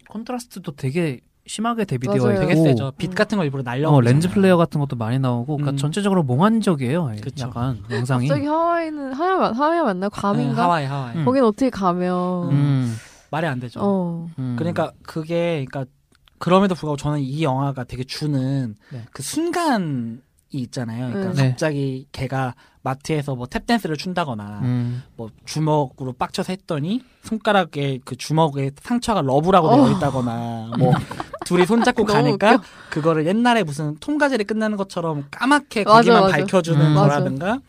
[0.09, 2.41] contrast도 되게 심하게 대비되어 맞아요.
[2.41, 2.93] 되게 세죠.
[2.99, 3.15] 빛 음.
[3.15, 3.89] 같은 거 일부러 날려.
[3.91, 5.77] 어, lens flare 같은 것도 많이 나오고, 그러니까 음.
[5.77, 7.13] 전체적으로 몽환적이에요.
[7.23, 7.47] 그쵸.
[7.47, 8.29] 약간 영상이.
[8.29, 10.55] 갑자기 하와이는 하와이 하와이 맞나 괌인가?
[10.55, 11.17] 네, 하와이 하와이.
[11.17, 11.25] 음.
[11.25, 12.97] 거긴 어떻게 가면 음.
[13.31, 13.81] 말이 안 되죠.
[13.83, 14.57] 어 음.
[14.59, 15.91] 그러니까 그게 그러니까
[16.39, 19.05] 그럼에도 불구하고 저는 이 영화가 되게 주는 네.
[19.13, 20.19] 그 순간이
[20.51, 21.13] 있잖아요.
[21.13, 21.51] 그러니까 네.
[21.51, 25.03] 갑자기 걔가 마트에서 뭐 탭댄스를 춘다거나 음.
[25.17, 29.77] 뭐 주먹으로 빡쳐서 했더니 손가락에 그 주먹에 상처가 love라고 어.
[29.77, 30.93] 되어 있다거나 뭐
[31.45, 32.63] 둘이 손잡고 가니까 웃겨.
[32.91, 36.37] 그거를 옛날에 무슨 톰과 제리 끝나는 것처럼 까맣게 맞아, 거기만 맞아.
[36.37, 36.95] 밝혀주는 음.
[36.95, 37.61] 거라든가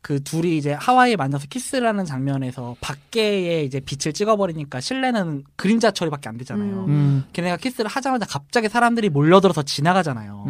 [0.00, 6.28] 그 둘이 이제 하와이에 만나서 키스를 하는 장면에서 밖에에 이제 빛을 찍어버리니까 실내는 그림자 처리밖에
[6.28, 6.84] 안 되잖아요.
[6.84, 6.90] 음.
[6.90, 7.24] 음.
[7.32, 10.44] 걔네가 키스를 하자마자 갑자기 사람들이 몰려들어서 지나가잖아요.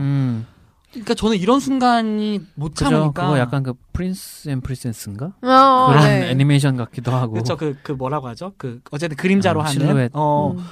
[0.96, 1.02] 음.
[1.02, 2.74] 그러니까 저는 이런 순간이 못.
[2.74, 5.32] 참으니까 그거 약간 그 Prince and Princess인가?
[5.42, 6.30] 어, 그런 네.
[6.30, 7.34] 애니메이션 같기도 하고.
[7.34, 8.52] 그쵸 그, 그 뭐라고 하죠?
[8.56, 10.10] 그 어쨌든 그림자로 음, 하는 실루엣.
[10.14, 10.64] 어 음.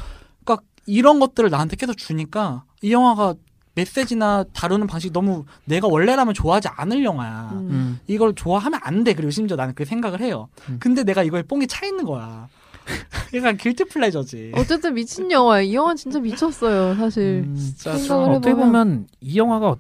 [0.45, 3.35] 그러니까 이런 것들을 나한테 계속 주니까 이 영화가
[3.75, 7.51] 메시지나 다루는 방식이 너무 내가 원래라면 좋아하지 않을 영화야.
[7.53, 7.59] 음.
[7.71, 8.01] 음.
[8.07, 9.15] 이걸 좋아하면 안 돼.
[9.15, 10.49] 그리고 심지어 나는 그 생각을 해요.
[10.69, 10.77] 음.
[10.79, 12.49] 근데 내가 이거에 뽕이 차 있는 거야.
[13.35, 14.53] 약간 guilty pleasure지.
[14.55, 15.71] 어쨌든 미친 영화예요.
[15.71, 17.45] 이 영화 진짜 미쳤어요, 사실.
[17.47, 17.57] 음.
[17.57, 19.77] 진짜 생각을 어떻게 보면 이 영화가 어-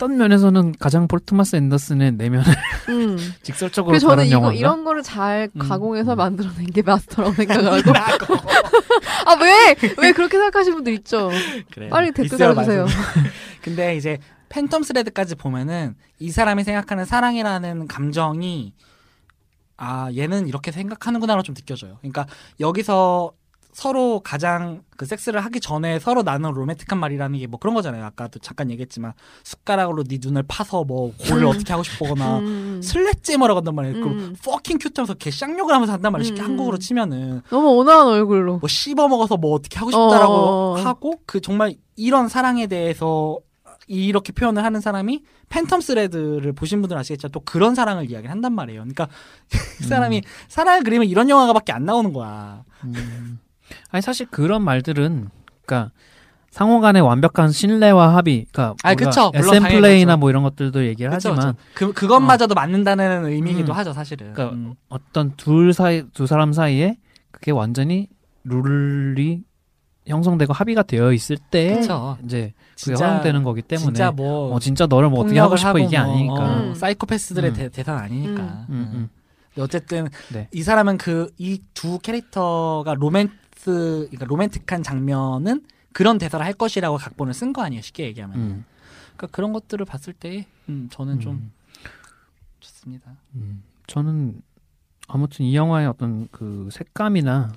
[0.00, 2.46] 어떤 면에서는 가장 폴 토마스 앤더슨의 내면을
[2.88, 3.16] 음.
[3.42, 4.58] 직설적으로 그래서 저는 이거 영화인가?
[4.58, 5.58] 이런 거를 잘 음.
[5.58, 6.16] 가공해서 음.
[6.18, 8.34] 만들어낸 게 마스터라고 생각을 하고.
[9.26, 9.74] 아, 왜?
[9.98, 11.30] 왜 그렇게 생각하시는 분들 있죠?
[11.72, 11.88] 그래.
[11.88, 12.86] 빨리 댓글 달아주세요.
[13.60, 18.72] 근데 이제 팬텀 스레드까지 보면은 이 사람이 생각하는 사랑이라는 감정이
[19.78, 21.96] 아 얘는 이렇게 생각하는구나로 좀 느껴져요.
[22.00, 22.26] 그러니까
[22.60, 23.32] 여기서
[23.72, 28.04] 서로 가장 그 섹스를 하기 전에 서로 나눈 로맨틱한 말이라는 게 뭐 그런 거잖아요.
[28.06, 29.12] 아까도 잠깐 얘기했지만
[29.44, 31.48] 숟가락으로 네 눈을 파서 뭐 골을 음.
[31.48, 32.80] 어떻게 하고 싶거나 음.
[32.82, 33.96] sledgehammer라고 한단 말이에요.
[34.04, 34.34] 음.
[34.34, 36.26] 그 fucking cute하면서 걔 쌍욕을 하면서 한단 말이에요.
[36.26, 36.44] 쉽게 음.
[36.46, 38.58] 한국어로 치면은 너무 온화한 얼굴로.
[38.58, 40.74] 뭐 씹어 먹어서 뭐 어떻게 하고 싶다라고 어.
[40.82, 43.38] 하고 그 정말 이런 사랑에 대해서
[43.88, 48.82] 이렇게 표현을 하는 사람이 Phantom Thread를 보신 분들 아시겠지만 또 그런 사랑을 이야기를 한단 말이에요.
[48.82, 49.08] 그러니까
[49.80, 52.64] 이 사람이 사랑을 그리면 이런 영화가밖에 안 나오는 거야.
[52.84, 53.40] 음.
[53.90, 55.28] 아니 사실 그런 말들은
[55.64, 55.92] 그러니까
[56.50, 59.30] 상호 간의 완벽한 신뢰와 합의, 그러니까 그쵸.
[59.34, 60.18] SM 플레이나 그렇죠.
[60.18, 61.66] 뭐 이런 것들도 얘기를 그쵸, 하지만 그쵸.
[61.74, 63.76] 그 그것마저도 맞는다는 의미이기도 음.
[63.76, 64.32] 하죠, 사실은.
[64.32, 64.74] 그러니까 음.
[64.88, 66.96] 어떤 둘 사이 두 사람 사이에
[67.30, 68.08] 그게 완전히
[68.44, 69.42] 룰이
[70.08, 72.16] 형성되고 합의가 되어 있을 때 그쵸.
[72.24, 75.58] 이제 그게 진짜- 허용되는 거기 때문에 진짜 뭐 어, 진짜 너를 뭐 어떻게 하고 폭력을
[75.58, 76.34] 싶어 이게 뭐, 아니니까.
[76.34, 76.74] 어, 음.
[76.74, 77.54] 사이코패스들의 음.
[77.56, 78.42] 대, 대상 아니니까.
[78.42, 78.66] 음.
[78.70, 79.08] 음, 음.
[79.54, 80.48] 근데 어쨌든 네.
[80.52, 83.30] 이 사람은 그 이 두 캐릭터가 로맨스
[83.64, 88.64] 그러니까 로맨틱한 장면은 그런 대사를 할 것이라고 각본을 쓴 거 아니에요 쉽게 얘기하면 음.
[89.16, 91.52] 그러니까 그런 것들을 봤을 때 음, 저는 좀 음.
[92.60, 93.62] 좋습니다 음.
[93.86, 94.40] 저는
[95.08, 97.52] 아무튼 이 영화의 어떤 그 색감이나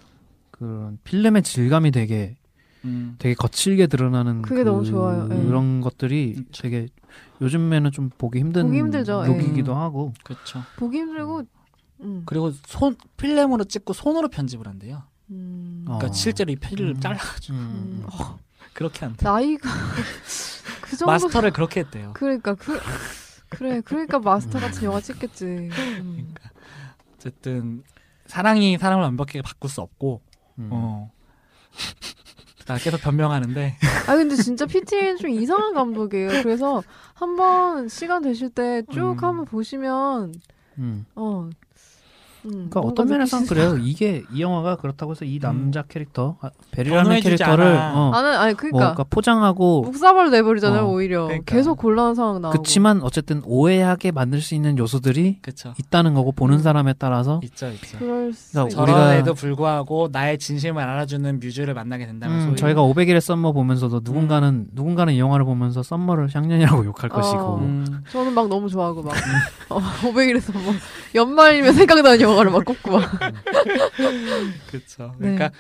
[0.52, 2.36] 그런 필름의 질감이 되게
[2.86, 3.16] 음.
[3.20, 5.28] 되게 거칠게 드러나는 그게 그- 너무 좋아요.
[5.32, 5.36] 예.
[5.46, 6.64] 그런 것들이 그쵸.
[6.64, 6.88] 되게
[7.42, 9.24] 요즘에는 좀 보기 힘든 보기 힘들죠.
[9.26, 9.76] 룩이기도 예.
[9.76, 11.44] 하고 그렇죠 보기 힘들고,
[12.02, 12.24] 음.
[12.26, 15.86] 그리고 손 필름으로 찍고 손으로 편집을 한대요 음.
[15.88, 15.98] 어.
[15.98, 17.00] 그러니까 실제로 이 필름을 음.
[17.00, 18.04] 잘라가지고 음.
[18.04, 18.06] 음.
[18.74, 19.70] 그렇게 한대 나이가
[20.82, 22.80] 그 정도 마스터를 그렇게 했대요 그러니까 그
[23.50, 25.46] 그래 그러니까 마스터 같은 영화 찍겠지.
[25.46, 26.34] 음.
[27.16, 27.84] 어쨌든
[28.26, 30.22] 사랑이 사람을 완벽하게 바꿀 수 없고
[30.58, 30.70] 음.
[30.72, 31.12] 어.
[32.72, 33.76] 나 계속 변명하는데
[34.08, 36.42] 아 근데 진짜 PTA는 좀 이상한 감독이에요.
[36.42, 36.82] 그래서
[37.14, 39.18] 한번 시간 되실 때쭉 음.
[39.24, 40.34] 한번 보시면
[40.78, 41.06] 음.
[41.16, 41.50] 어.
[42.46, 43.78] 음, 그러니까 어떤 면에서는 그래요.
[43.78, 47.94] 이게 이 영화가 그렇다고 해서 이 남자 캐릭터 아, 베리라는 캐릭터를 않아.
[48.00, 51.56] 어, 나는 아니 뭐 그러니까 그러니까 포장하고 묵사발로 내버리잖아요 어, 오히려 그러니까.
[51.56, 52.58] 계속 곤란한 상황 나오고.
[52.58, 56.60] 그치만 어쨌든 오해하게 만들 수 있는 요소들이 그쵸 있다는 거고 보는 음.
[56.64, 61.74] 사람에 따라서 있죠 있죠 그럴 수 그러니까 있- 우리가- 저런에도 불구하고 나의 진심을 알아주는 뮤즈를
[61.74, 67.12] 만나게 된다면 음, 저희가 500일의 썸머 보면서도 누군가는 누군가는 이 영화를 보면서 썸머를 향년이라고 욕할
[67.12, 67.16] 어.
[67.16, 69.14] 것이고 음, 저는 막 너무 좋아하고 막
[69.70, 70.74] 어, 500일에서 뭐
[71.14, 73.02] 연말이면 생각나는 영화 를 막 꼽고 막
[74.70, 75.36] 그쵸 네.
[75.36, 75.52] 그러니까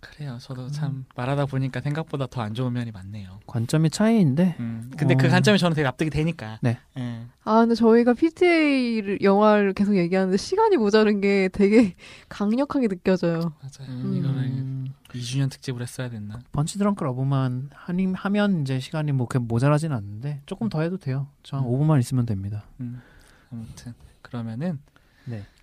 [0.00, 5.14] 그래요 저도 참 말하다 보니까 생각보다 더 안 좋은 면이 많네요 관점의 차이인데 음, 근데
[5.14, 5.16] 어.
[5.16, 6.78] 그 관점이 저는 되게 납득이 되니까 네.
[6.98, 7.22] 예.
[7.44, 11.94] 아, 근데 저희가 PTA 영화를 계속 얘기하는데 시간이 모자른 게 되게
[12.28, 13.52] 강력하게 느껴져요.
[13.60, 14.14] 맞아요 음.
[14.16, 19.44] 이거를 음, 2주년 특집을 했어야 됐나 Punch Drunk Love만 하니, 하면 이제 시간이 뭐 그렇게
[19.46, 21.28] 모자라진 않는데 조금 더 해도 돼요.
[21.44, 21.70] 저 한 음.
[21.70, 22.64] 5분만 있으면 됩니다.
[22.80, 23.00] 음,
[23.52, 24.80] 아무튼 그러면은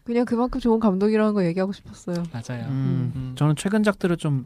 [0.04, 2.24] 그냥 그만큼 좋은 감독이라는 거 얘기하고 싶었어요.
[2.34, 2.65] 맞아요.
[2.69, 3.34] 음, 음.
[3.38, 4.45] 저는 최근작들을 좀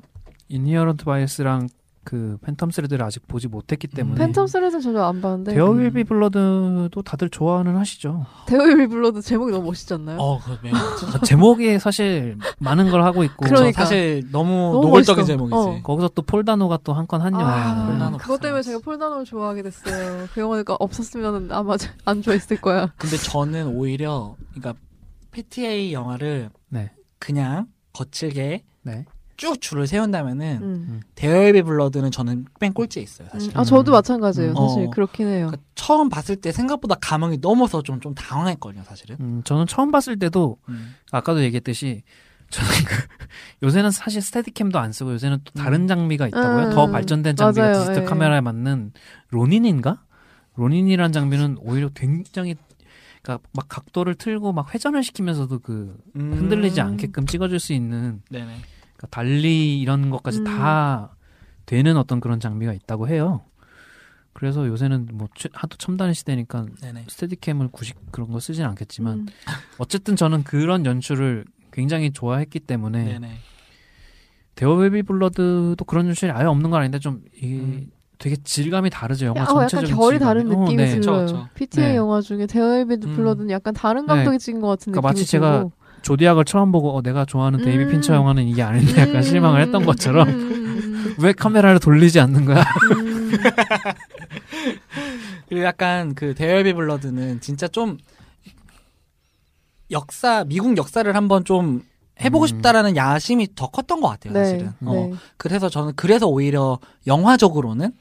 [0.50, 1.70] Inherent Vice랑
[2.06, 4.32] 그 Phantom Thread를 아직 보지 못했기 때문에 음.
[4.34, 5.80] 팬텀 Thread 전혀 안 봤는데 There 음.
[5.80, 8.26] Will Be Blood도 다들 좋아는 하시죠.
[8.48, 10.18] There Will Be Blood도 제목이 너무 멋있지 않나요?
[10.20, 13.72] 어, 그 매우 어, 제목이 사실 많은 걸 하고 있고 그러니까.
[13.72, 15.26] 저 사실 너무, 너무 노골적인 멋있어.
[15.38, 15.56] 제목이지.
[15.56, 15.82] 어.
[15.82, 17.66] 거기서 또 폴 다노가 또 한 건 한 영화예요.
[17.70, 20.28] 아, 폴 다노 그것 때문에 제가 폴 다노를 좋아하게 됐어요.
[20.34, 22.92] 그 영화가 없었으면 아마 안 좋아했을 거야.
[22.98, 24.74] 근데 저는 오히려 그러니까
[25.34, 26.92] PTA 영화를 네.
[27.20, 29.06] 그냥 거칠게 네.
[29.36, 31.02] 쭉 줄을 세운다면은 음.
[31.16, 33.52] There Will Be Blood는 저는 맨 꼴찌에 있어요 사실.
[33.52, 33.60] 음.
[33.60, 34.52] 아 저도 마찬가지예요.
[34.52, 34.56] 음.
[34.56, 34.90] 사실 어.
[34.92, 35.48] 그렇긴 해요.
[35.48, 39.18] 그러니까 처음 봤을 때 생각보다 감흥이 넘어서 좀 좀 당황했거든요 사실은.
[39.20, 40.96] 음, 저는 처음 봤을 때도 음.
[41.12, 42.04] 아까도 얘기했듯이
[42.52, 43.08] 저는 그
[43.66, 45.88] 요새는 사실 스테디캠도 안 쓰고 요새는 또 다른 음.
[45.88, 46.66] 장비가 있다고요.
[46.68, 47.80] 음, 더 발전된 장비가 맞아요.
[47.80, 48.06] 디지털 예.
[48.06, 48.92] 카메라에 맞는
[49.30, 50.04] 로닌인가?
[50.56, 52.56] 로닌이란 장비는 오히려 굉장히
[53.24, 56.34] 그러니까 막 각도를 틀고 막 회전을 시키면서도 그 음.
[56.34, 58.46] 흔들리지 않게끔 찍어줄 수 있는 네네.
[58.46, 60.44] 그러니까 달리 이런 것까지 음.
[60.44, 61.16] 다
[61.66, 63.46] 되는 어떤 그런 장비가 있다고 해요.
[64.34, 67.06] 그래서 요새는 뭐 최- 하도 첨단의 시대니까 네네.
[67.08, 69.26] Steadicam을 굳이 그런 거 쓰진 않겠지만 음.
[69.78, 73.38] 어쨌든 저는 그런 연출을 굉장히 좋아했기 때문에 네네.
[74.56, 77.90] There Will Be Blood도 그런 연출이 아예 없는 건 아닌데 좀 이, 음.
[78.24, 80.44] 되게 질감이 다르죠 영화 야, 어, 약간 전체적인 결이 질감이.
[80.44, 80.96] 다른 어, 느낌이 네.
[80.96, 81.26] 그쵸, 들어요.
[81.26, 81.48] 그쵸.
[81.56, 81.96] PTA 네.
[81.98, 83.16] 영화 중에 There Will Be 음.
[83.18, 84.16] Blood는 약간 다른 네.
[84.16, 85.72] 감독이 찍은 것 같은 그러니까 느낌이 마치 제가 들고.
[86.04, 87.92] Zodiac을 처음 보고 어, 내가 좋아하는 데이비 음.
[87.92, 89.22] 핀처 영화는 이게 아닌데 약간 음.
[89.24, 91.16] 실망을 했던 것처럼 음.
[91.20, 92.64] 왜 카메라를 돌리지 않는 거야?
[92.94, 93.32] 음.
[95.50, 97.98] 그리고 약간 그 There Will Be Blood는 진짜 좀
[99.92, 101.82] 역사 미국 역사를 한번 좀
[102.24, 102.48] 해보고 음.
[102.48, 104.68] 싶다라는 야심이 더 컸던 것 같아요 네, 사실은.
[104.86, 104.94] 어.
[104.94, 105.14] 네.
[105.36, 107.92] 그래서 저는 그래서 오히려 영화적으로는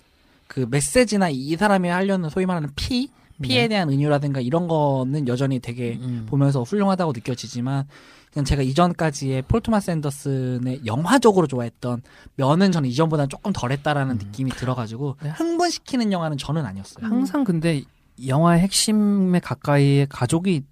[0.53, 3.09] 그 메시지나 이 사람이 하려는 소위 말하는 피
[3.41, 3.69] 피에 네.
[3.69, 6.27] 대한 은유라든가 이런 거는 여전히 되게 음.
[6.29, 7.87] 보면서 훌륭하다고 느껴지지만
[8.31, 12.03] 그냥 제가 이전까지의 폴 토마스 앤더슨의 영화적으로 좋아했던
[12.37, 14.19] 면은 저는 이전보다는 조금 덜했다라는 음.
[14.19, 15.31] 느낌이 들어가지고 네.
[15.31, 17.07] 흥분시키는 영화는 저는 아니었어요.
[17.07, 17.83] 항상 근데
[18.27, 20.65] 영화의 핵심에 가까이에 가족이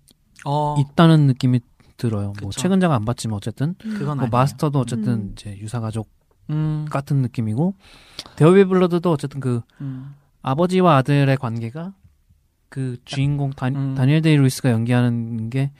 [0.44, 1.60] 어, 있다는 느낌이
[1.96, 2.34] 들어요.
[2.40, 2.60] 뭐 그쵸.
[2.60, 4.28] 최근작 안 봤지만 어쨌든 그건 뭐.
[4.30, 5.32] 마스터도 어쨌든 음.
[5.32, 6.19] 이제 유사 가족
[6.50, 7.74] 음, 같은 느낌이고
[8.36, 11.94] There Will Be Blood도 어쨌든 그 음, 아버지와 아들의 관계가
[12.68, 13.94] 그 주인공 다, 음.
[13.94, 15.72] 다니엘 데이 루이스가 연기하는 게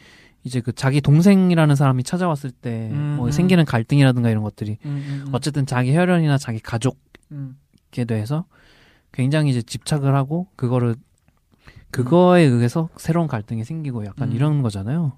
[0.43, 3.31] 이제 그 자기 동생이라는 사람이 찾아왔을 때 음, 뭐.
[3.31, 6.97] 생기는 갈등이라든가 이런 것들이 음, 음, 어쨌든 자기 혈연이나 자기 가족에
[7.33, 7.57] 음,
[7.91, 8.45] 대해서
[9.13, 10.97] 굉장히 이제 집착을 하고 그거를
[11.91, 14.35] 그거에 의해서 새로운 갈등이 생기고 약간 음.
[14.35, 15.13] 이런 거잖아요.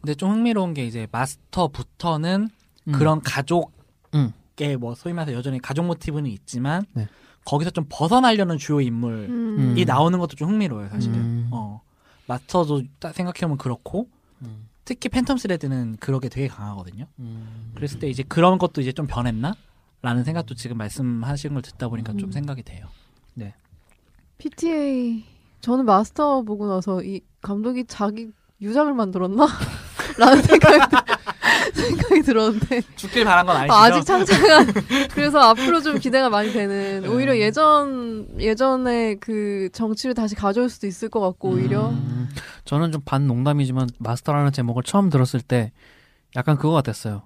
[0.00, 2.48] 근데 좀 흥미로운 게 이제 마스터부터는
[2.88, 2.92] 음.
[2.92, 3.72] 그런 가족
[4.12, 4.80] 의 음.
[4.80, 7.08] 뭐 소위 말해서 여전히 가족 모티브는 있지만 네.
[7.44, 9.74] 거기서 좀 벗어나려는 주요 인물이 음.
[9.78, 9.84] 음.
[9.86, 11.16] 나오는 것도 좀 흥미로워요 사실은.
[11.16, 11.48] 음.
[11.50, 11.80] 어
[12.26, 14.08] 마스터도 딱 생각해보면 그렇고
[14.42, 14.68] 음.
[14.84, 17.06] 특히 Phantom Thread는 그러게 되게 강하거든요.
[17.18, 17.72] 음.
[17.74, 19.54] 그랬을 때 이제 그런 것도 이제 좀 변했나?
[20.00, 22.32] 라는 생각도 지금 말씀하신 걸 듣다 보니까 좀 음.
[22.32, 22.86] 생각이 돼요.
[24.38, 25.24] PTA
[25.60, 29.46] 저는 마스터 보고 나서 이 감독이 자기 유작을 만들었나?
[30.18, 30.98] 라는 생각이, 들-
[31.74, 33.74] 생각이 들었는데 죽길 바란 건 아니시죠?
[33.74, 34.66] 아직 창창한
[35.12, 37.08] 그래서 앞으로 좀 기대가 많이 되는 네.
[37.08, 42.28] 오히려 예전 예전에 그 정치를 다시 가져올 수도 있을 것 같고 오히려 음.
[42.64, 45.72] 저는 좀 반 농담이지만 마스터라는 제목을 처음 들었을 때
[46.36, 47.22] 약간 그거 같았어요.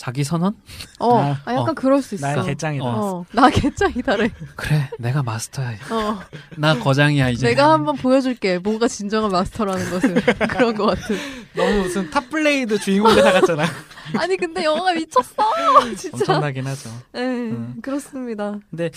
[0.00, 0.56] 자기 선언?
[0.98, 1.72] 어 아, 아, 약간 어.
[1.74, 2.84] 그럴 수 있어 나의 개짱이다.
[2.86, 5.72] 어, 나 개짱이다래 그래, 내가 마스터야.
[5.90, 6.18] 어,
[6.56, 7.48] 나 거장이야 이제.
[7.48, 10.14] 내가 한번 보여줄게 뭔가 진정한 마스터라는 것을
[10.48, 11.16] 그런 것 같은
[11.54, 13.64] 너무 무슨 탑블레이드 주인공 대사 같잖아.
[14.16, 15.34] 아니 근데 영화가 미쳤어
[15.98, 16.88] 진짜 엄청나긴 하죠.
[17.12, 17.74] 네 음.
[17.82, 18.90] 그렇습니다 근데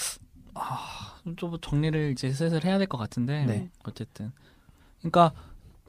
[0.53, 3.69] 아, 좀 정리를 이제 슬슬 해야 될 것 같은데 네.
[3.83, 4.31] 어쨌든
[5.01, 5.33] 그러니까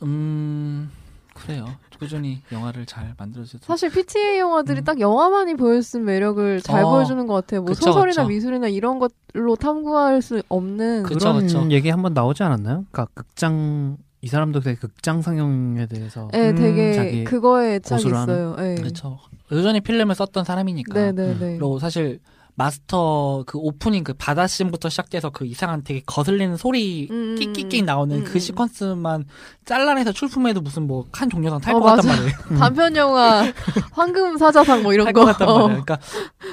[0.02, 0.90] 음
[1.34, 1.66] 그래요.
[1.98, 4.84] 꾸준히 영화를 잘 만들어주셔서 사실 PTA 영화들이 음.
[4.84, 7.62] 딱 영화만이 보여줄 매력을 잘 어, 보여주는 것 같아요.
[7.62, 8.28] 뭐 그쵸, 소설이나 그쵸.
[8.28, 11.70] 미술이나 이런 것로 탐구할 수 없는 그- 그런 그쵸, 그쵸.
[11.70, 12.84] 얘기 한번 나오지 않았나요?
[12.90, 18.56] 그러니까 극장 이 사람도 되게 극장 상영에 대해서 네, 음, 되게 자기 그거에 애착이 있어요.
[18.56, 18.74] 네.
[18.76, 19.18] 그렇죠.
[19.52, 20.94] 여전히 필름을 썼던 사람이니까.
[20.94, 21.36] 네, 네, 음.
[21.38, 21.46] 네.
[21.58, 22.20] 그리고 사실
[22.56, 28.24] 마스터 그 오프닝 그 바다씬부터 시작돼서 그 이상한 되게 거슬리는 소리 음, 끽끽끽 나오는 음,
[28.24, 28.38] 그 음.
[28.38, 29.24] 시퀀스만
[29.64, 32.06] 잘라내서 출품해도 무슨 뭐 칸 종려상 탈 어, 것 같단.
[32.06, 32.30] 말이에요.
[32.58, 33.44] 단편 영화
[33.92, 35.24] 황금 사자상 뭐 이런 탈 거.
[35.24, 35.64] 것 같단 말이에요.
[35.64, 35.68] 어.
[35.68, 35.98] 그러니까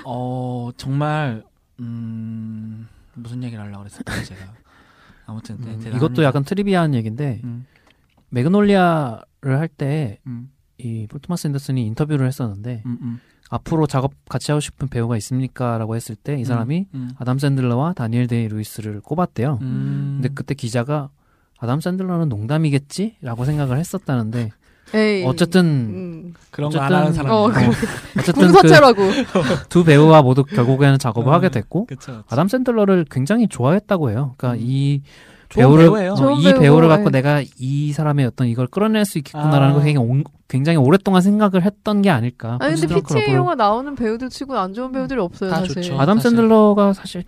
[0.06, 1.44] 어 정말
[1.80, 4.42] 음 무슨 얘기를 하려고 그랬을까 제가
[5.28, 5.94] 아무튼 네, 음.
[5.96, 7.66] 이것도 약간 trivia한 얘기인데 음,
[8.30, 10.50] Magnolia를 할 때 이 음,
[11.10, 13.20] 폴토마스 앤더슨이 인터뷰를 했었는데 음, 음,
[13.54, 18.28] 앞으로 작업 같이 하고 싶은 배우가 있습니까라고 했을 때 이 사람이 음, 아담 샌들러와 다니엘
[18.28, 19.60] 데이 루이스를 꼽았대요.
[19.62, 21.10] 음, 근데 그때 기자가
[21.60, 24.52] 아담 샌들러는 농담이겠지라고 생각을 했었다는데
[24.94, 25.24] 에이.
[25.26, 26.34] 어쨌든 음.
[26.50, 27.32] 그런 거 안 어쨌든- 하는 사람.
[27.32, 27.50] 어, 어,
[28.18, 29.02] 어쨌든 그 군사체라고.
[29.70, 32.24] 두 배우와 모두 결국에는 작업을 어, 하게 됐고 그쵸.
[32.30, 34.34] 아담 샌들러를 굉장히 좋아했다고 해요.
[34.38, 34.66] 그러니까 음.
[34.68, 35.02] 이
[35.54, 36.14] 배우를 배우예요.
[36.14, 37.10] 어, 이 배우를 갖고 예.
[37.12, 39.74] 내가 이 사람의 어떤 이걸 끌어낼 수 있겠구나라는 아.
[39.74, 42.58] 걸 굉장히, 온- 굉장히 오랫동안 생각을 했던 게 아닐까.
[42.62, 43.34] 아니 근데 러브를.
[43.34, 45.76] 영화 나오는 배우들 치고 안 좋은 배우들이 없어요 다 사실.
[45.82, 46.00] 좋죠.
[46.00, 46.32] 아담 사실.
[46.38, 47.24] 샌들러가 사실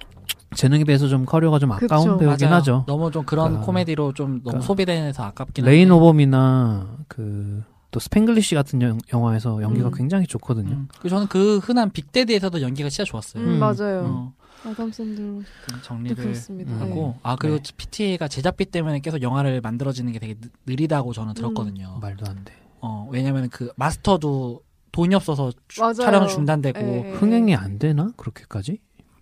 [0.56, 2.18] 재능에 비해서 좀 커리어가 좀 아까운 그쵸.
[2.18, 2.56] 배우긴 맞아요.
[2.58, 2.84] 하죠.
[2.88, 3.60] 너무 좀 그런 아.
[3.62, 5.92] 코미디로 좀 너무 그러니까 소비돼서 아깝긴 Reign.
[5.92, 9.94] Over Me나 그 또 Spanglish 같은 영, 영화에서 연기가 음.
[9.96, 10.72] 굉장히 좋거든요.
[10.72, 10.88] 음.
[11.08, 13.44] 저는 그 흔한 Big Daddy에서도 연기가 진짜 좋았어요.
[13.44, 13.60] 음, 음.
[13.60, 14.04] 맞아요.
[14.08, 14.34] 어,
[14.66, 16.72] 아담 네, 정리를 그렇습니다.
[16.72, 16.80] 음.
[16.80, 16.86] 네.
[16.90, 17.74] 하고 아 그리고 네.
[17.76, 21.98] PTA가 제작비 때문에 계속 영화를 만들어지는 게 되게 느- 느리다고 저는 들었거든요.
[22.02, 22.54] 말도 안 돼.
[22.80, 25.52] 어 왜냐면 그 마스터도 돈이 없어서.
[25.96, 27.14] 촬영 중단되고 예, 예.
[27.14, 28.80] 흥행이 안 되나 그렇게까지?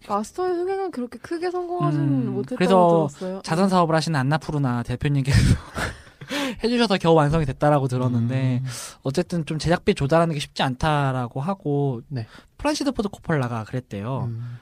[0.08, 3.41] 마스터의 흥행은 그렇게 크게 성공하지는 음, 못했다고 그래서 들었어요.
[3.43, 5.38] 자선 사업을 하시는 안나푸르나 대표님께서
[6.63, 8.69] 해주셔서 겨우 완성이 됐다라고 들었는데 음.
[9.04, 12.25] 어쨌든 좀 제작비 조달하는 게 쉽지 않다라고 하고 네.
[12.57, 14.25] 프란시스 포드 코폴라가 그랬대요.
[14.30, 14.58] 음.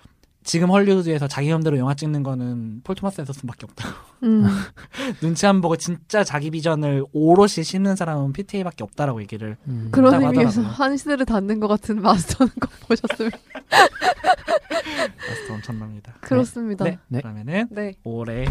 [0.50, 3.88] 지금 헐리우드에서 자기 맘대로 영화 찍는 거는 폴 토마스 앤더슨밖에 없다.
[4.24, 4.46] 음.
[5.22, 9.90] 눈치 안 보고 진짜 자기 비전을 오롯이 심는 사람은 PTA밖에 없다라고 얘기를 음.
[9.92, 10.74] 그런 의미에서 하더라고요.
[10.74, 13.30] 한 시대를 닫는 것 같은 마스터는 꼭 보셨으면
[15.30, 16.16] 마스터 엄청납니다.
[16.22, 16.84] 그렇습니다.
[16.84, 16.98] 네.
[17.10, 17.22] 네.
[17.22, 17.94] 그러면은 네.
[18.04, 18.46] 올해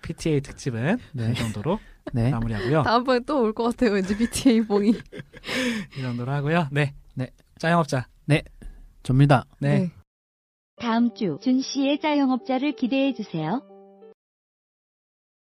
[0.00, 1.32] PTA 특집은 네.
[1.32, 1.80] 이 정도로
[2.14, 2.30] 네.
[2.30, 2.84] 마무리하고요.
[2.84, 3.90] 다음번에 또 올 것 같아요.
[3.92, 4.88] 왠지 BTA 봉이.
[5.98, 6.68] 이 정도로 하고요.
[6.72, 6.94] 네.
[7.12, 7.28] 네.
[7.58, 8.06] 짜영업자.
[9.02, 9.44] 접니다.
[9.58, 9.90] 네.
[10.78, 13.62] 다음 주 준 씨의 짜영업자를 기대해 주세요.